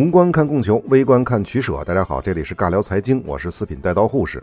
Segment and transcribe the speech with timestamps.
[0.00, 1.84] 宏观看供求，微观看取舍。
[1.84, 4.42] 大家好，这里是尬聊财经，我是四品带刀护士。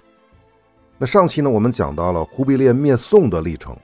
[0.99, 3.76] 那上期呢，我们讲到了忽必烈灭宋的历程。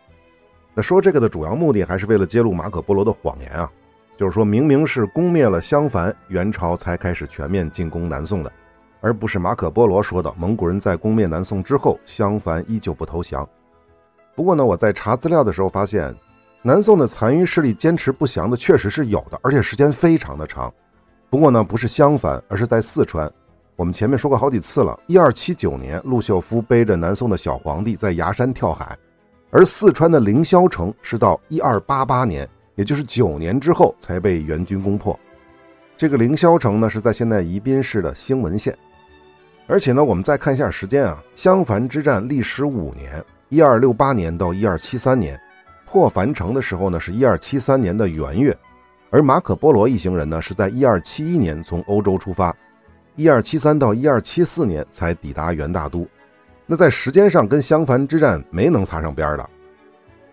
[0.76, 3.68] 那说这个的主要目的还是为了揭露马可波罗的谎言啊，
[4.16, 8.52] 就是说明明是攻灭了襄樊，元朝才开始全面进攻南宋的，
[9.02, 13.50] 而不是马可波罗说的蒙古人在攻灭南宋之后，襄樊依旧不投降。
[14.36, 16.16] 不过呢，我在查资料的时候发现。
[16.66, 20.74] 南宋的残余势力坚持不降的确实是有的，而且时间非常的长。
[21.34, 23.28] 不过呢，不是襄樊，而是在四川。
[23.76, 25.00] 我们前面说过好几次了。
[25.08, 28.96] 一二七九年，陆秀夫背着南宋的小皇帝在崖山跳海，
[29.50, 35.20] 而四川的凌霄城是到一二八八年，也就是九年之后才被元军攻破。
[35.98, 38.78] 这个凌霄城呢，是在现在宜宾市的兴文县。
[39.66, 45.36] 而且呢，我们再看一下时间啊，襄樊之战历时五年，一二六八年到一二七三年。
[45.84, 48.56] 破樊城的时候呢，是一二七三年的元月，
[49.14, 52.52] 而马可波罗一行人呢，是在一二七一年从欧洲出发，
[53.16, 56.08] 一二七三到一二七四年才抵达元大都。
[56.66, 59.48] 那在时间上跟襄樊之战没能擦上边的。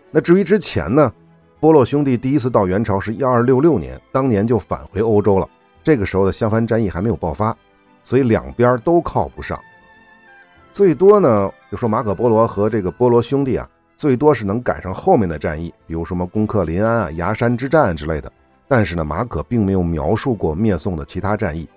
[0.09, 1.13] 那至于之前呢，
[1.59, 5.47] 波洛兄弟第一次到元朝是一二六六年，当年就返回欧洲了。
[5.83, 7.55] 这个时候的襄樊战役还没有爆发，
[8.03, 9.59] 所以两边都靠不上。
[10.71, 13.69] 最多呢，就说马可波罗和这个波罗兄弟啊。
[13.95, 18.33] 最多是能赶上后面的战役，比如什么攻克临安啊、崖山之战之类的。
[18.71, 21.67] 但是呢，马可并没有描述过灭宋的其他战役，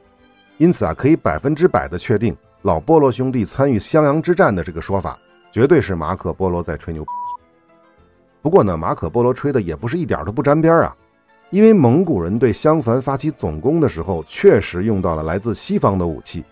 [0.58, 5.18] 因此啊，可以百分之百的确定，老波罗兄弟参与襄阳之战的这个说法，
[5.50, 7.04] 绝对是马可波罗在吹牛。
[8.40, 10.96] 不过呢，马可波罗吹的也不是一点都不沾边啊，
[11.50, 16.44] 因为蒙古人对襄樊发起总攻的时候，确实用到了来自西方的武器，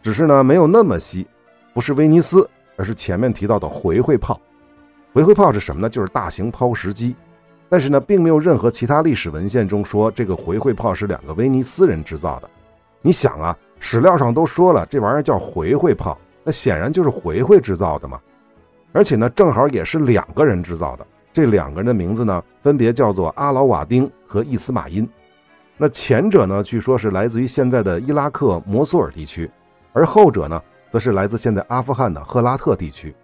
[0.00, 1.26] 只是呢，没有那么稀，
[1.74, 2.48] 不是威尼斯，
[2.78, 4.40] 而是前面提到的回回炮。
[5.12, 5.90] 回回炮是什么呢？
[5.90, 7.14] 就是大型抛石机，
[7.72, 12.50] 但是呢，并没有任何其他历史文献中说这个回回炮是两个威尼斯人制造的。
[13.00, 18.20] 你想啊，史料上都说了这玩意儿叫回回炮，那显然就是回回制造的嘛。
[18.92, 21.06] 而且呢，正好也是两个人制造的。
[21.32, 25.08] 这两个人的名字呢，分别叫做阿劳瓦丁和伊斯马因。
[25.78, 29.50] 那前者呢，据说是来自于现在的伊拉克摩苏尔地区，
[29.94, 30.60] 而后者呢，
[30.90, 33.14] 则是来自现在阿富汗的赫拉特地区。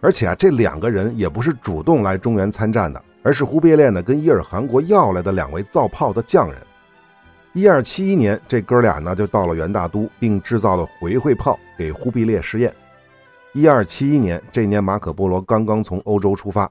[0.00, 6.56] 而且啊，这两个人也不是主动来中原参战的，而是忽必烈呢跟伊尔汗国要来的两位造炮的匠人。
[7.52, 12.72] 一二七一年，这哥俩呢就到了元大都，并制造了回回炮给忽必烈试验。
[13.52, 16.70] 一二七一年这年，马可波罗刚刚从欧洲出发。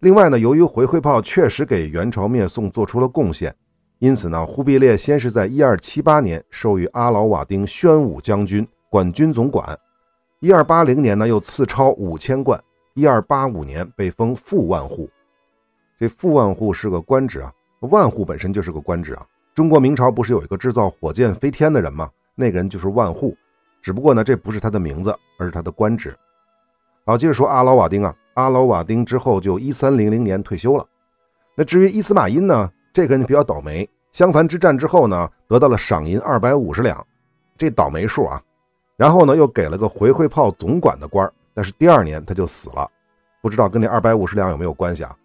[0.00, 3.54] 另外呢，由于回回炮确实给元朝灭宋做出了贡献，
[3.98, 9.78] 因此呢，忽必烈先是在一二七八年授予阿劳瓦丁宣武将军，管军总管。
[10.40, 12.62] 一二八零年呢，又赐钞五千贯。
[12.92, 15.08] 一二八五年被封副万户，
[15.98, 19.26] 这副万户是个官职啊，万户本身就是个官职啊。
[19.54, 22.10] 中国明朝不是有一个制造火箭飞天的人吗？
[22.34, 23.34] 那个人就是万户，
[23.80, 26.14] 只不过呢，这不是他的名字，而是他的官职。
[27.06, 30.86] 好，接着说阿劳瓦丁啊，阿劳瓦丁之后就一三零零年退休了。
[31.54, 37.06] 那至于伊斯马因呢，这个人比较倒霉，襄樊之战之后呢，得到了赏银二百五十两，
[37.56, 38.42] 这倒霉数啊。
[38.98, 42.90] 然后呢，又给了个回回炮总管的官但是第二年他就死了，
[43.40, 45.16] 不知道跟那二百五十两有没有关系啊？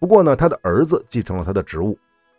[0.00, 1.96] 不过呢，他的儿子继承了他的职务，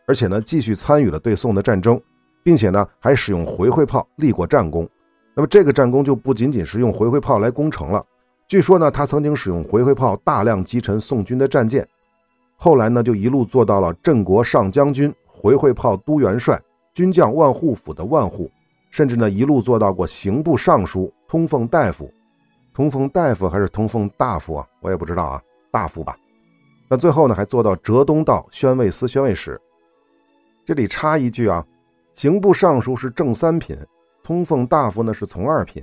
[0.08, 2.02] 而且呢，继续参与了对宋的战争，
[2.44, 4.90] 并且呢，还使用回回炮立过战功。
[5.36, 8.04] 那么这个战功就不仅仅是用回回炮来攻城了，
[8.48, 11.88] 据说呢，他曾经使用回回炮大量击沉宋军的战舰，
[12.58, 16.60] 后来呢，就一路做到了镇国上将军、回回炮都元帅、
[16.96, 18.52] 军将万户府的万户。
[18.90, 22.12] 甚至呢，一路做到过刑部尚书、通奉大夫，
[22.74, 24.68] 通奉大夫还是通奉大夫啊？
[24.82, 25.42] 我也不知道啊，
[25.72, 26.18] 大夫吧。
[26.92, 29.58] 那最后呢，还做到浙东道宣慰司宣慰使。
[30.66, 31.66] 这里插一句啊，
[32.16, 33.78] 刑部尚书是正三品，
[34.22, 35.82] 通奉大夫呢是从二品，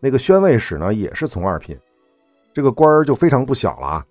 [0.00, 1.78] 那个宣慰使呢也是从二品，
[2.54, 4.06] 这个官儿就非常不小了啊。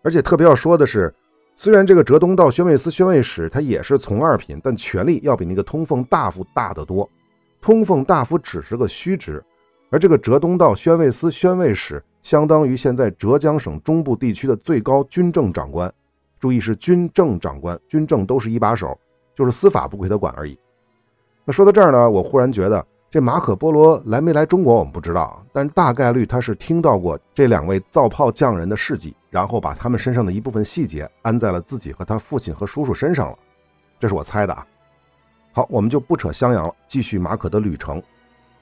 [0.00, 1.14] 而且特别要说的是，
[1.54, 7.06] 虽然这个浙东道宣慰司宣慰使他也是从二品，但权力要比那个通奉大夫大得多。
[7.60, 9.44] 通奉大夫只是个虚职，
[9.90, 15.92] 而这个浙东道宣慰司宣慰使相当于现在浙江省中部地区的最高军政长官。
[16.38, 18.96] 注意是军政长官，军政都是一把手，
[19.34, 20.56] 就是司法不归他管而已。
[21.44, 33.38] 那说到这儿呢，我忽然觉得这马可波罗来没来中国我们不知道，但大概率他是听到过这两位造炮匠人的事迹，然后把他们身上的一部分细节安在了自己和他父亲和叔叔身上了。
[33.98, 34.64] 这是我猜的啊。
[35.52, 38.00] 好，我们就不扯襄阳了，继续马可的旅程。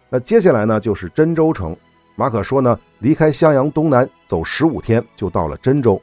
[0.08, 1.76] 那接下来呢，就是真州城。
[2.14, 6.00] 马可说呢，离开襄阳东南走十五天就到了真州。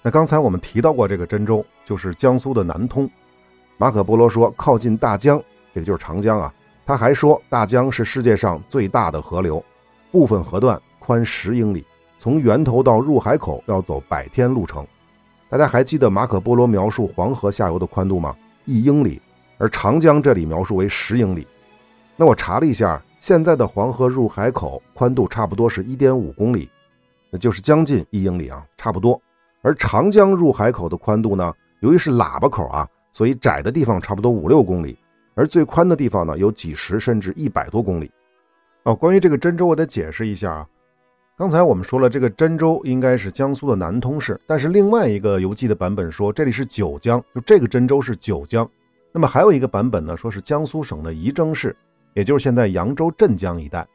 [0.00, 3.08] 那刚才我们提到过这个真州，就是江苏的南通。
[3.76, 5.42] 马可波罗说，靠近大江，
[5.74, 6.52] 这个就是长江啊。
[6.86, 9.62] 他还说，大江是世界上最大的河流，
[10.10, 11.84] 部分河段宽十英里，
[12.18, 14.86] 从源头到入海口要走百天路程。
[15.48, 18.34] 大家还记得马可波罗描述黄河下游的宽度吗？
[18.64, 19.20] 一英里，
[19.58, 21.46] 而长江这里描述为十英里。
[22.16, 26.68] 那我查了一下，现在的黄河入海口宽度差不多是一点五公里，
[27.30, 29.22] 那就是将近一英里啊，差不多。
[29.60, 34.98] 而长江入海口的宽度呢，由于是喇叭口啊，所以窄的地方差不多五六公里。
[35.34, 38.10] 而最宽的地方呢，有几十甚至一百多公里。
[38.82, 40.66] 哦，关于这个真州，我得解释一下啊。
[41.38, 48.68] 刚才我们说了，这个真州应该是江苏的南通市，但是另外一个游记的版本说这里是九江，就这个真州是九江。
[49.12, 51.76] 那么还有一个版本呢，说是江苏省的仪征市，
[52.14, 53.86] 也就是现在扬州镇江一带。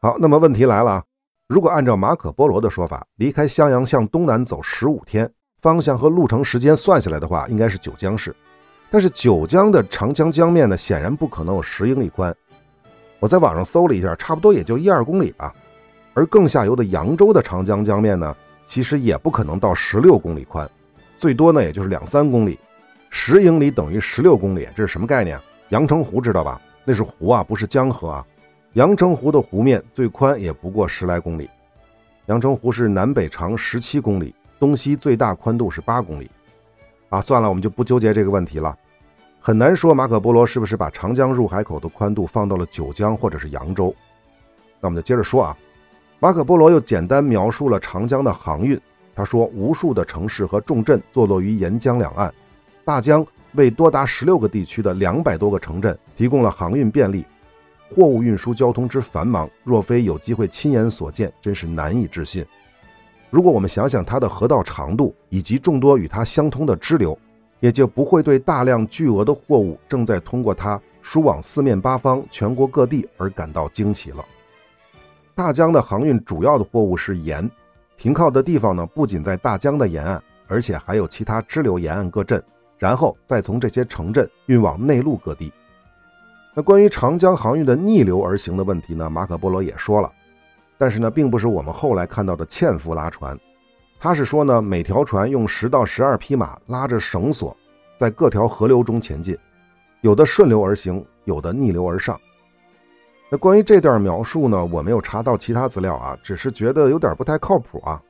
[0.00, 1.04] 好，那么问题来了啊，
[1.48, 5.30] 如果按照马可波罗的说法，离开襄阳向东南走十五天，
[5.62, 8.34] 方向和路程时间算下来的话，应该是九江市。
[8.90, 12.34] 但是九江的长江江面呢，显然不可能有十英里宽。
[13.18, 15.54] 我在网上搜了一下，差不多也就一二公里吧。
[16.12, 18.36] 而更下游的扬州的长江江面呢，
[18.66, 20.70] 其实也不可能到十六公里宽，
[21.18, 22.58] 最多呢也就是两三公里。
[23.10, 25.40] 十英里等于十六公里，这是什么概念？
[25.70, 26.60] 阳澄湖知道吧？
[26.84, 28.26] 那是湖啊，不是江河啊。
[28.74, 31.48] 阳澄湖的湖面最宽也不过十来公里。
[32.26, 36.30] 阳澄湖是南北长十七公里，东西最大宽度是八公里。
[37.08, 38.76] 啊，算了，我们就不纠结这个问题了。
[39.40, 43.94] 很难说马可波罗是不是把长江入海口的宽度放到了九江或者是扬州。
[44.80, 45.56] 那我们就接着说啊，
[46.18, 48.80] 马可波罗又简单描述了长江的航运。
[49.14, 52.34] 他说，无数的城市和重镇坐落于沿江两岸，
[52.84, 53.24] 大江
[53.54, 57.24] 为多达十六个地区的两百多个城镇提供了航运便利。
[57.94, 62.44] 货物运输交通之繁忙，若非有机会亲眼所见，真是难以置信。
[63.30, 67.18] 如果我们想想它的河道长度以及众多与它相通的支流。
[67.60, 74.22] 也就不会对大量巨额的货物正在通过它输往四面八方、全国各地而感到惊奇了。
[75.34, 77.50] 大江的航运主要的货物是盐，
[77.96, 82.42] 停靠的地方呢不仅在大江的沿岸，而且还有其他支流沿岸各镇，
[82.78, 85.52] 然后再从这些城镇运往内陆各地。
[86.54, 90.12] 那关于长江航运的逆流而行的问题呢，马可波罗也说了，
[90.78, 93.38] 但是呢，并不是我们后来看到的纤夫拉船。
[93.98, 97.56] 他是说呢，每条船用十到十二匹马拉着绳索，
[97.96, 99.36] 在各条河流中前进，
[100.02, 102.20] 有的顺流而行，有的逆流而上。
[103.30, 108.00] 那关于这段描述呢，我没有查到其他资料啊，只是觉得有点不太靠谱啊。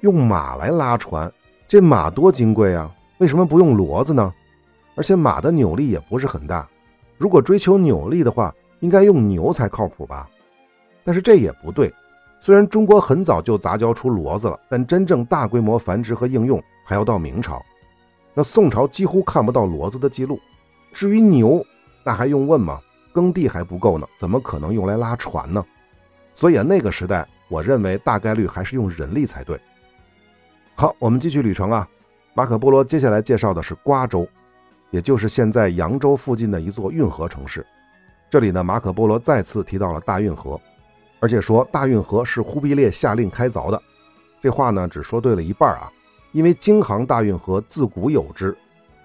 [0.00, 1.30] 用马来拉船，
[1.68, 2.90] 这马多金贵啊，
[3.20, 4.32] 为什么不用骡子呢？
[4.96, 6.66] 而且马的扭力也不是很大，
[7.18, 10.26] 如果追求扭力的话，应该用牛才靠谱吧？
[11.04, 11.92] 但是这也不对。
[12.40, 17.62] 虽然中国很早就杂交出骡子了，但真正大规模繁殖和应用还要到明朝。
[18.32, 20.40] 那宋朝几乎看不到骡子的记录。
[20.94, 21.62] 至于牛，
[22.02, 22.80] 那还用问吗？
[23.12, 25.62] 耕地还不够呢，怎么可能用来拉船呢？
[26.34, 29.60] 所以啊，那个时代，我认为大概率还是用人力才对。
[30.74, 31.86] 好，我们继续旅程啊。
[32.34, 34.26] 马可波罗接下来介绍的是瓜州，
[34.90, 37.66] 也就是现在扬州附近的一座运河城市。
[38.28, 40.60] 这里呢，马可波罗再次提到了大运河。
[41.22, 43.82] 而且说大运河是忽必烈下令开凿的，
[44.40, 45.92] 这话呢只说对了一半啊，
[46.32, 48.56] 因为京杭大运河自古有之，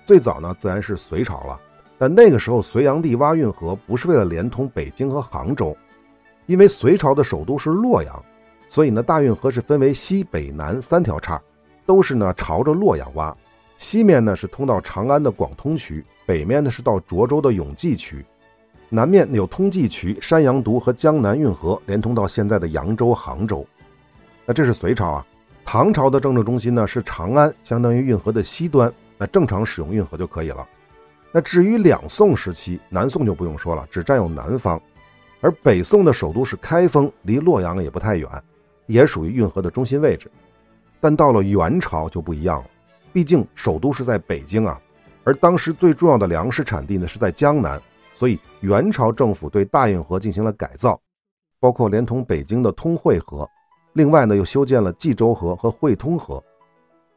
[0.06, 1.60] 最早呢自然是隋朝了，
[1.98, 5.76] 但那个时候隋炀帝挖运河不是为了连通北京和杭州，
[6.46, 8.24] 因为隋朝的首都是洛阳，
[8.70, 11.42] 所以呢大运河是分为西北南三条岔，
[11.86, 13.36] 都是呢朝着洛阳挖，
[13.78, 18.26] 西面呢是通到长安的广通渠，北面呢是到涿州的永济渠。
[18.90, 23.66] 南面有通济渠、山阳渎和江南运河连通到现在的扬州、杭州。
[24.46, 25.26] 那这是隋朝啊。
[25.66, 28.94] 唐朝的政治中心呢是长安，相当于运河的西端。
[29.18, 30.68] 那正常使用运河就可以了。
[31.32, 34.80] 那至于两宋时期，南宋就不用说了，只占有南方。
[35.42, 38.30] 而北宋的首都是开封，离洛阳也不太远，
[38.86, 40.30] 也属于运河的中心位置。
[41.00, 42.70] 但到了元朝就不一样了，
[43.14, 44.80] 毕竟首都是在北京啊，
[45.24, 47.82] 而当时最重要的粮食产地呢是在江南。
[48.18, 50.98] 所以元朝政府对大运河进行了改造，
[51.60, 53.46] 包括连通北京的通惠河，
[53.92, 56.42] 另外呢又修建了济州河和汇通河，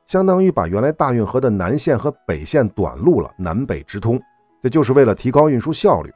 [0.09, 4.21] 相当于把原来大运河的南线和北线短路了，南北直通，
[4.61, 6.13] 这就是为了提高运输效率。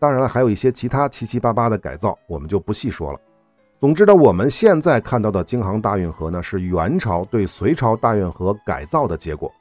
[0.00, 3.20] 当然了，还有一些其他七七八八的改造，我们就不细说了。
[3.80, 9.52] 总之呢，我们现在看到的京杭大运河呢，是元朝对隋朝大运河改造的结果。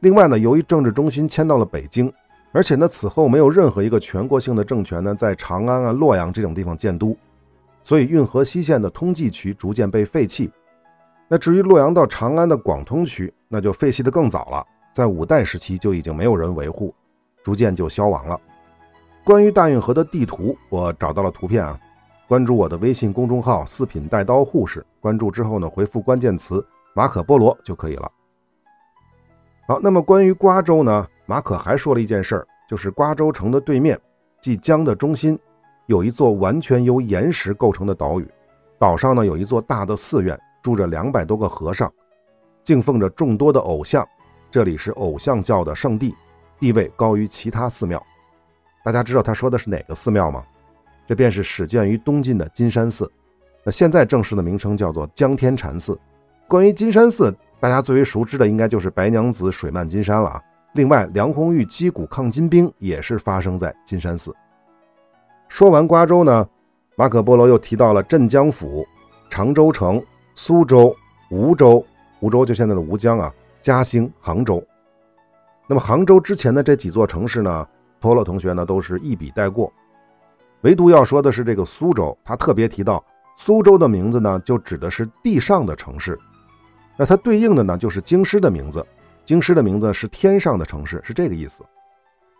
[0.00, 2.12] 另外呢，由于政治中心迁到了北京。
[2.54, 7.16] 而且呢，此后没有任何一个全国性的政权呢，在长安啊、洛阳这种地方建都，
[7.82, 10.50] 所以运河西线的通济渠逐渐被废弃。
[11.28, 16.94] 那至于洛阳到长安的广通渠，那就废弃的更早了，在五代时期就已经没有人维护，
[17.42, 18.38] 逐渐就消亡了。
[19.24, 21.80] 关于大运河的地图，我找到了图片啊。
[22.32, 28.10] 关注我的微信公众号“四品带刀护士”，关注之后呢，回复关键词“马可波罗”就可以了。
[29.66, 34.00] 好，那么关于瓜州呢，马可还说了一件事儿，就是瓜州城的对面，
[34.40, 35.38] 即江的中心，
[35.84, 38.26] 有一座完全由岩石构成的岛屿。
[38.78, 41.92] 岛上呢有一座大的寺院，住着两百多个和尚，
[42.64, 44.08] 敬奉着众多的偶像。
[44.50, 46.14] 这里是偶像教的圣地，
[46.58, 48.02] 地位高于其他寺庙。
[48.82, 50.42] 大家知道他说的是哪个寺庙吗？
[51.12, 53.12] 这便是始建于东晋的金山寺。
[53.64, 55.98] 那现在正式的名称叫做江天禅寺。
[56.48, 60.42] 关于金山寺，大家最为熟知的应该就是白娘子水漫金山了啊。
[60.72, 64.34] 另外，梁红玉击鼓抗金兵也是发生在金山寺。
[65.50, 66.48] 说完瓜州呢？
[66.96, 68.82] 马可波罗又提到了镇江府、
[69.28, 70.02] 常州城、
[70.34, 70.96] 苏州、
[71.30, 71.84] 梧州，
[72.20, 74.64] 梧州就现在的吴江啊，嘉兴、杭州。
[75.66, 77.68] 那么杭州之前的这几座城市呢，
[78.00, 79.70] 托勒同学呢都是一笔带过，
[80.62, 83.04] 唯独要说的是这个苏州，他特别提到
[83.36, 86.18] 苏州的名字呢，就指的是地上的城市，
[86.96, 88.86] 那它对应的呢就是京师的名字，
[89.24, 91.64] 京师的名字是天上的城市，是这个意思。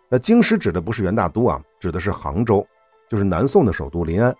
[0.09, 2.65] 那京师指的不是元大都啊，指的是杭州，
[3.09, 4.33] 就是南宋的首都临安。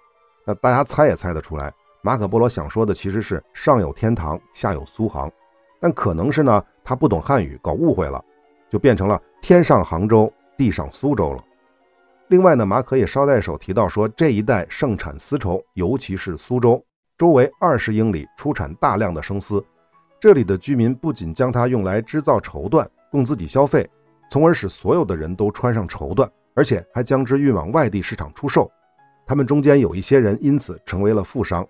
[0.46, 5.30] 那大家猜也猜得出来，马可波罗想说的其实是上有天堂，下有苏杭，
[5.82, 8.24] 但可能是呢他不懂汉语，搞误会了，
[8.70, 11.44] 就变成了天上杭州，地上苏州了。
[12.30, 16.84] 另外呢，马可也捎带手提到说，这一带盛产丝绸，尤其是苏州
[17.18, 19.63] 周围二十英里出产大量的生丝，
[20.20, 23.88] 这里的居民不仅将它用来织造绸缎供自己消费，
[24.32, 28.72] 从而使所有的人都穿上绸缎，而且还将之运往外地市场出售。
[29.25, 31.65] 他们中间有一些人因此成为了富商。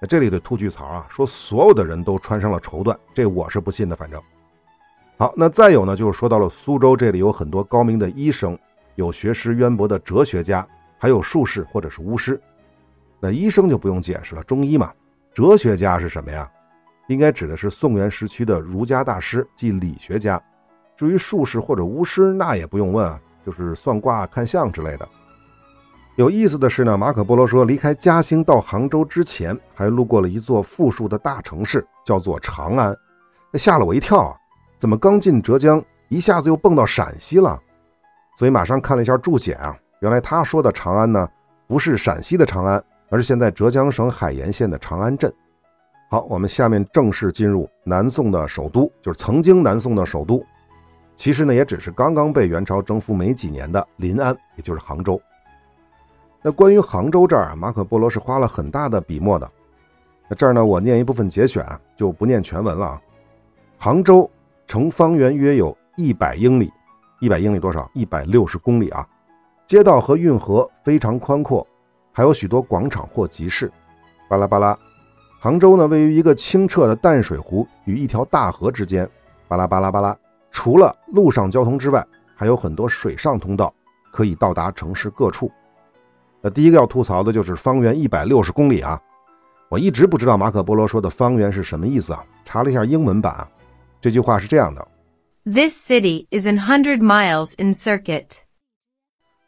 [0.00, 3.96] 那这里的吐句槽啊，说所有的人都穿上了绸缎，这我是不信的。
[3.96, 4.22] 反正，
[5.16, 8.58] 好，那再有呢，就是说到了苏州，这里有很多高明的医生，
[8.94, 10.66] 有学识渊博的哲学家，
[10.98, 12.40] 还有术士或者是巫师。
[13.20, 14.92] 那医生就不用解释了，中医嘛。
[15.32, 16.50] 哲学家是什么呀？
[17.08, 20.42] 应该指的是宋元时期的儒家大师，即理学家。
[20.96, 25.08] 至于术士或者巫师，那也不用问啊，就是算卦、看相之类的。
[26.16, 32.96] 有意思的是呢，马可波罗说，离开嘉兴到杭州之前，还路过了一座富庶的大城市，叫做长安。
[33.50, 34.36] 那吓了我一跳啊！
[34.78, 37.60] 怎么刚进浙江，一下子又蹦到陕西了？
[38.36, 41.28] 所以马上看了一下注解啊，原来他说的长安呢，
[41.66, 45.32] 不是陕西的长安，而是现在浙江省海盐县的长安镇。
[46.10, 50.44] 好，我们下面正式进入南宋的首都，就是曾经南宋的首都，
[51.16, 55.20] 其实呢，也只是刚刚被元朝征服没几年的临安，也就是杭州。
[56.42, 59.50] 那关于杭州这儿啊，马可波罗是花了很大的笔墨的。
[60.28, 63.00] 那这儿呢，我念一部分节选，就不念全文了啊。
[63.78, 64.30] 杭州
[64.66, 66.72] 城方圆约有一百英里，
[67.24, 67.90] 一百英里多少？
[67.94, 69.08] 一百六十公里啊。
[69.66, 71.66] 街道和运河非常宽阔，
[72.12, 73.72] 还有许多广场或集市。
[74.28, 74.78] 巴拉巴拉。
[75.40, 79.08] 杭州呢，位于一个清澈的淡水湖与一条大河之间。
[79.48, 80.14] 巴拉巴拉巴拉。
[80.50, 83.72] 除了陆上交通之外，还有很多水上通道，
[84.12, 85.50] 可以到达城市各处。
[86.42, 89.00] 那第一个要吐槽的就是方圆一百六十公里啊！
[89.70, 92.22] 我一直不知道马可波罗说的方圆是什么意思啊？
[92.44, 93.48] 查了一下英文版，
[93.98, 94.86] 这句话是这样的
[95.44, 98.38] ：This city is an hundred miles in circuit。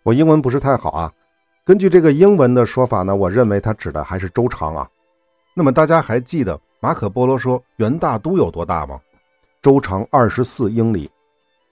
[0.03, 1.13] 我英文不是太好啊，
[1.65, 4.89] 根据这个英文的说法呢，我认为它指的还是周长啊。
[5.55, 9.01] 那么大家还记得马可波罗说元大都有多大吗？
[9.63, 11.11] 周长二十四英里，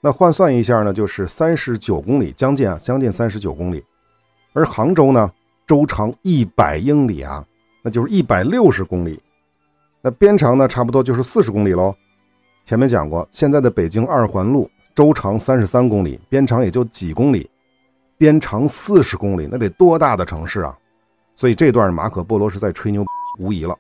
[0.01, 3.85] 那换算一下呢，就是三十九公里，将近啊，将近三十九公里。
[4.55, 5.31] 而杭州呢，
[5.67, 7.47] 周长一百英里啊，
[7.83, 9.21] 那就是一百六十公里，
[10.01, 11.95] 那边长呢，差不多就是四十公里喽。
[12.65, 17.51] 前面讲过，现在的北京二环路周长三十三公里，边长也就几公里，
[18.17, 20.75] 边长四十公里，那得多大的城市啊！
[21.37, 23.05] 所以这段马可波罗是在吹牛，
[23.39, 23.77] 无疑了。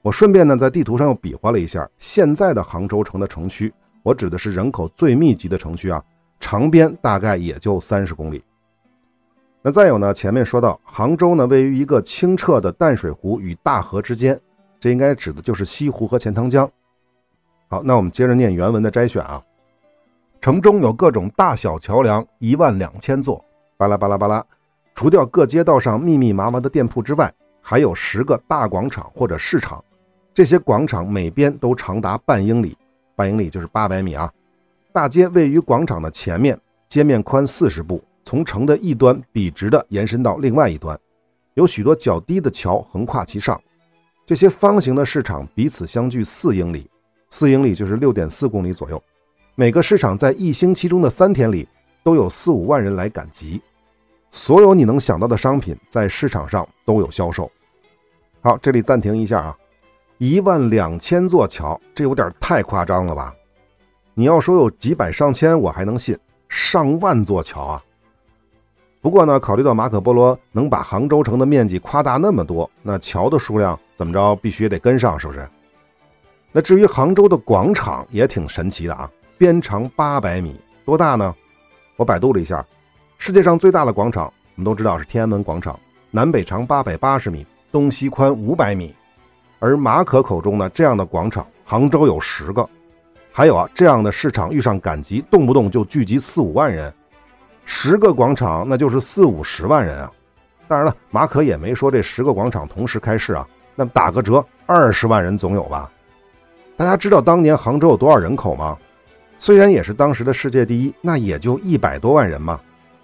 [0.00, 3.70] 我顺便呢，在地图上又比划了一下现在的杭州城的城区，
[4.02, 6.02] 我指的是人口最密集的城区啊，
[6.40, 8.42] 长边大概也就三十公里。
[9.60, 10.14] 那再有呢？
[10.14, 14.40] 前面说到杭州呢，位于一个清澈的淡水湖与大河之间，
[14.80, 16.70] 这应该指的就是西湖和钱塘江。
[17.68, 19.42] 好，那我们接着念原文的摘选啊。
[20.40, 23.44] 城中有各种大小桥梁一万两千座，
[23.76, 24.44] 巴拉巴拉巴拉。
[24.94, 29.84] 除掉各街道上密密麻麻的店铺之外，还有十个大广场或者市场。
[30.32, 32.76] 这些广场每边都长达半英里，
[33.14, 34.32] 半英里就是八百米啊。
[34.92, 36.58] 大街位于广场的前面，
[36.88, 38.02] 街面宽四十步。
[38.24, 40.98] 从城的一端笔直地延伸到另外一端，
[41.54, 43.60] 有许多较低的桥横跨其上。
[44.26, 46.90] 这些方形的市场彼此相距四英里，
[47.30, 49.02] 四英里就是六点四公里左右。
[49.54, 51.68] 每个市场在一星期中的三天里
[52.02, 53.60] 都有四五万人来赶集。
[54.30, 57.50] 所有你能想到的商品在市场上都有销售。
[58.40, 59.58] 好，这里暂停一下啊，
[60.18, 63.34] 一万两千座桥，这有点太夸张了吧？
[64.14, 66.18] 你要说有几百上千，我还能信，
[66.48, 67.84] 上万座桥啊！
[69.00, 75.48] 不过呢，考虑到马可波罗能把杭州城的面积夸大那么多，那桥的数量怎么着，必须也得跟上，是不是？
[76.58, 81.32] 那至于杭州的广场也挺神奇的啊，边长八百米，多大呢？
[81.94, 82.66] 我百度了一下，
[83.16, 85.78] 世界上最大的广场，我们都知道是天安门广场，
[86.10, 88.92] 南北长八百八十米，东西宽五百米。
[89.60, 92.68] 而马可口中呢，这样的广场，杭州有十个。
[93.30, 96.92] 还有啊，这样的市场遇上赶集，动不动就聚集四五万人。
[97.66, 100.10] 十个广场，那就是四五十万人啊！
[100.66, 103.46] 当然了，马可也没说这十个广场同时开市啊。
[103.76, 105.88] 那打个折，二十万人总有吧？
[106.78, 108.78] 大家知道当年杭州有多少人口吗？
[109.40, 112.60] 虽然也是当时的世界第一，那也就一百多万人嘛，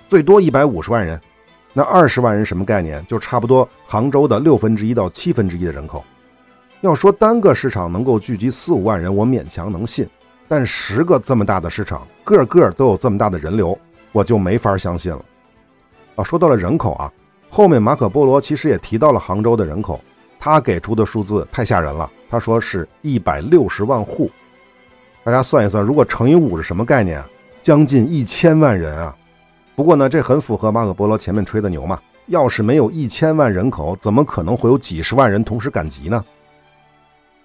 [0.09, 1.21] 最多一百五十万人。
[1.73, 3.05] 那二十万人什么概念？
[3.09, 6.05] 就差不多杭州的六分之一到七分之一的人口。
[6.83, 10.09] 要说单个市场能够聚集四五万人，我勉强能信，
[10.47, 13.77] 但十个这么大的市场，个个都有这么大的人流。
[14.13, 15.21] 我就没法相信了，
[16.15, 17.13] 啊，说到了人口啊，
[17.51, 20.01] 后面马可波罗其实也提到了杭州的人口，
[20.39, 24.29] 他给出的数字太吓人了，他说是一百六十万户，
[25.23, 27.29] 大家算一算，如果乘以五是什么概念啊？
[27.63, 29.17] 将近一千万人啊！
[29.77, 36.25] 不过呢，这很符合马可波罗前面吹的牛嘛，要是没有一千万人口，怎么可能会有几十万人同时赶集呢？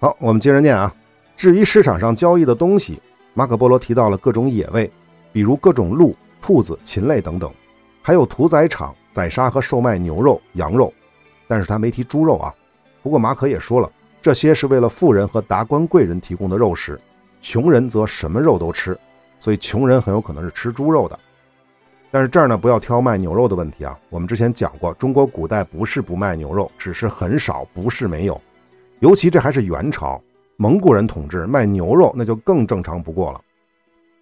[0.00, 0.92] 好，我们接着念啊，
[1.36, 3.00] 至于市场上交易的东西，
[3.32, 4.90] 马可波罗提到了各种野味，
[5.32, 6.16] 比如各种鹿。
[6.42, 7.48] 兔子、禽类等等，
[8.02, 10.92] 还有屠宰场宰杀和售卖牛肉、羊肉，
[11.46, 12.52] 但是他没提猪肉啊。
[13.04, 13.88] 不过马可也说了，
[14.22, 17.00] 这些是为了富人和达官贵人提供的肉食，
[17.40, 18.96] 穷人则什么肉都吃，
[19.38, 21.18] 所以穷人很有可能是吃猪肉的。
[22.10, 23.98] 但是这儿呢，不要挑卖牛肉的问题啊。
[24.10, 28.38] 我们之前讲过，中国古代不是不卖牛肉，只是很少，不是没有。
[28.98, 30.20] 尤其这还是元朝，
[30.56, 33.40] 蒙古人统治卖牛肉那就更正常不过了。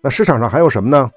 [0.01, 1.11] 那市场上还有什么呢？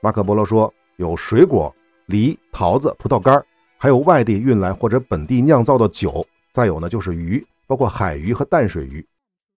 [0.00, 1.74] 马可波罗说，有水果、
[2.06, 3.44] 梨、桃子、葡萄干
[3.78, 9.06] 还有外地运来或者本地酿造的酒，再有呢就是鱼，包括海鱼和淡水鱼。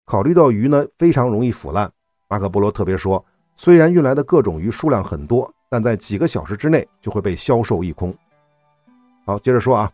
[0.07, 1.91] 考虑到鱼呢非常容易腐烂，
[2.29, 3.25] 马可波罗特别说，
[3.57, 8.15] 虽然运来的各种鱼数量很多，但在几个小时之内就会被销售一空。
[9.27, 9.91] 好，接着说啊，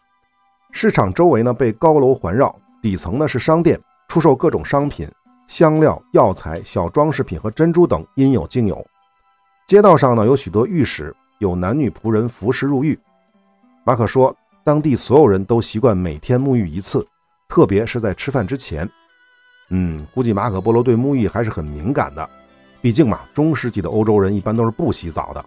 [0.71, 5.11] 市场周围呢被高楼环绕，底层呢是商店，出售各种商品，
[5.49, 8.87] 香料、药材、小装饰品和珍珠等，应有尽有。
[9.67, 13.01] 街道上呢有许多浴室，有男女仆人服侍入浴。
[13.83, 17.07] 马可说，当地所有人都习惯每天沐浴一次，
[17.51, 18.89] 特别是在吃饭之前。
[19.69, 22.31] 嗯，估计马可波罗对沐浴还是很敏感的，
[22.81, 25.45] 毕竟嘛，中世纪的欧洲人一般都是不洗澡的。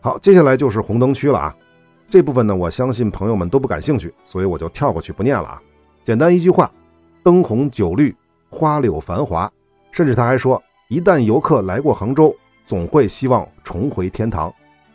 [0.00, 1.54] 好，接下来就是红灯区了啊。
[2.08, 5.62] 这部分呢，我相信朋友们都不感兴趣，所以我就跳过去不念了啊。
[6.02, 6.70] 简单一句话：
[7.22, 8.14] 灯红酒绿，
[8.48, 9.50] 花柳繁华。
[9.92, 12.34] 甚至他还说，一旦游客来过杭州。
[12.66, 14.50] 总会希望重回天堂，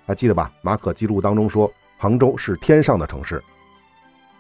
[0.08, 0.52] 还记得吧？
[0.64, 3.40] 马可记录当中说，杭州是天上的城市。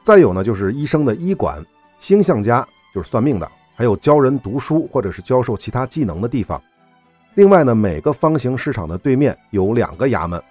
[0.10, 1.63] 再有呢，就是医生的医馆，
[2.00, 6.60] 星象家就是算命的，还有教人读书或者是教授其他技能的地方。
[7.36, 10.41] 另外呢，每个方形市场的对面有两个衙门，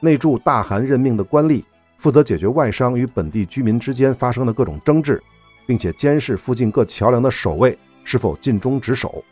[0.00, 1.62] 内驻大汗任命的官吏，
[1.96, 5.22] 负责解决外商与本地居民之间发生的各种争执，
[5.64, 9.22] 并且监视附近各桥梁的守卫是否尽忠职守。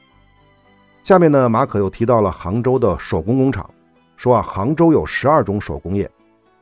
[1.03, 3.69] 下面呢，马可又提到了杭州的手工工厂，
[4.17, 6.09] 说啊，杭州有十二种手工业，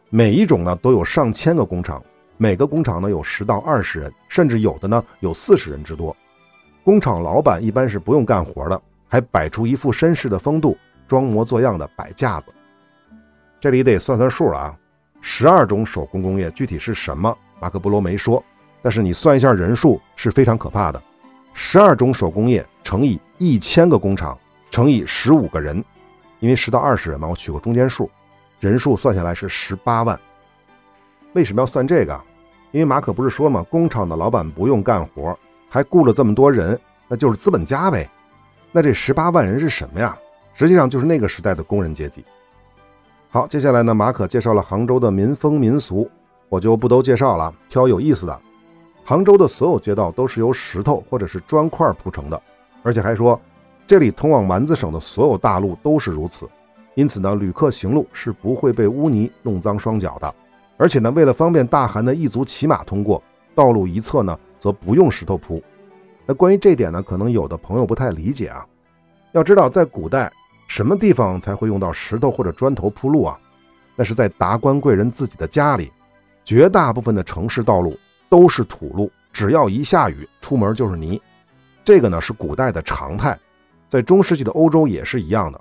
[0.08, 2.02] 每一种呢都有上千个工厂，
[2.36, 6.16] 每个工厂呢有十到二十人，甚至有的呢有四十人之多。
[6.82, 12.46] 工厂老板一般是不用干活的，还摆出一副绅士的风度，装模作样的摆架子。
[13.60, 14.76] 这里得算算数了啊，
[15.22, 18.42] 十二种手工工业具体是什么，马可波罗没说，
[18.82, 21.02] 但是你算一下人数是非常可怕的。
[21.54, 24.36] 十二种手工业乘以一千个工厂
[24.70, 25.82] 乘以十五个人，
[26.40, 28.10] 因为十到二十人嘛，我取个中间数，
[28.60, 30.18] 人数算下来是十八万。
[31.34, 32.20] 为什么要算这个？
[32.70, 38.08] 因为马可不是说嘛，工厂的老板不用干活，还雇了这么多人，那就是资本家呗。
[38.72, 40.16] 那这十八万人是什么呀？
[40.54, 42.24] 实际上就是那个时代的工人阶级。
[43.30, 46.08] 好，接下来呢，马可介绍了杭州的民风民俗，
[46.48, 48.40] 我就不都介绍了，挑有意思的。
[49.04, 52.40] 杭州的所有街道都是由石头或者是砖块铺成的，
[52.82, 53.40] 而且还说，
[53.86, 56.48] 这里通往蛮子省的所有大路都是如此。
[56.94, 60.32] 因此呢，旅客行路是不会被污泥弄脏双脚的。
[60.76, 63.22] 而且呢，为了方便大汗的一族骑马通过，
[63.54, 65.62] 道路一侧呢则不用石头铺。
[66.26, 68.66] 那关于这点呢，可能有的朋友不太理解啊。
[69.32, 70.32] 要知道，在古代，
[70.68, 73.38] 什么地方才会用到石头或者砖头铺路啊？
[73.96, 75.92] 那是在达官贵人自己的家里。
[76.44, 81.20] 绝大部分的城市道路都是土路，只要一下雨，出门就是泥。
[81.84, 83.38] 这个呢是古代的常态，
[83.88, 85.60] 在中世纪的欧洲也是一样的。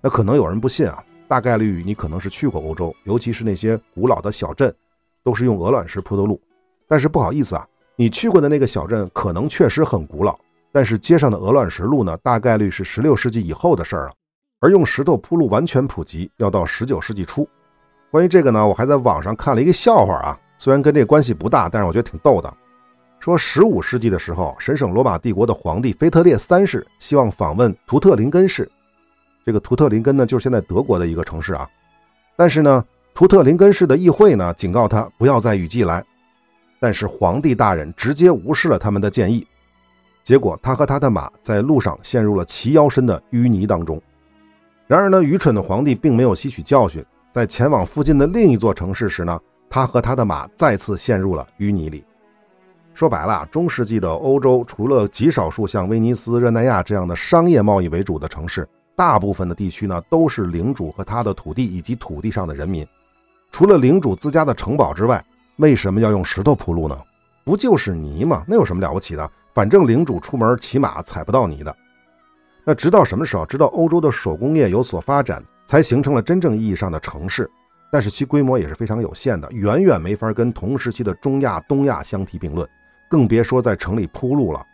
[0.00, 4.74] 那可能有人不信啊，大概率你可能是去过欧洲，尤其是那些古老的小镇，
[5.22, 6.40] 都是用鹅卵石铺的路。
[6.88, 7.64] 但是不好意思啊，
[7.94, 10.36] 你去过的那个小镇可能确实很古老，
[10.72, 14.12] 但是街上的鹅卵石路呢，大概率是十六世纪以后的事儿了。
[14.58, 17.48] 而用石头铺路完全普及，要到十九世纪初。
[18.10, 22.52] 关于这个呢，我还在网上看了一个笑话啊，虽然跟这关系不大，但是我觉得挺逗的。
[23.20, 28.68] 说十五世纪的时候，神圣罗马帝国的皇帝腓特烈三世希望访问图特林根市，
[29.44, 31.68] 这个图特林根呢，就是现在德国的一个城市啊。
[32.36, 36.04] 但是呢，图特林根市的议会呢，警告他不要在雨季来。
[36.78, 39.46] 但是皇帝大人直接无视了他们的建议，
[40.24, 44.00] 结果他和他的马在路上陷入了齐腰深的淤泥当中。
[44.86, 47.04] 然而呢，愚蠢的皇帝并没有吸取教训。
[47.32, 52.02] 在前往附近的另一座城市时呢，他和他的马再次陷入了淤泥里。
[52.92, 58.68] 说白了，中世纪的欧洲除了极少数像威尼斯、热那亚这样的商业贸易为主的城市，
[59.00, 62.86] 大部分的地区呢都是领主和他的土地以及土地上的人民。
[63.50, 65.24] 除了领主自家的城堡之外，
[65.56, 66.94] 为什么要用石头铺路呢？
[67.42, 68.44] 不就是泥吗？
[68.46, 69.30] 那有什么了不起的？
[69.54, 71.74] 反正领主出门骑马踩不到泥的。
[72.62, 73.46] 那直到什么时候？
[73.46, 75.42] 直到欧洲的手工业有所发展。
[75.66, 77.48] 才形成了真正意义上的城市，
[77.92, 82.68] 但是其规模也是非常有限的，远远没法跟同时期的中亚、东亚相提并论，
[83.08, 84.66] 更别说在城里铺路了。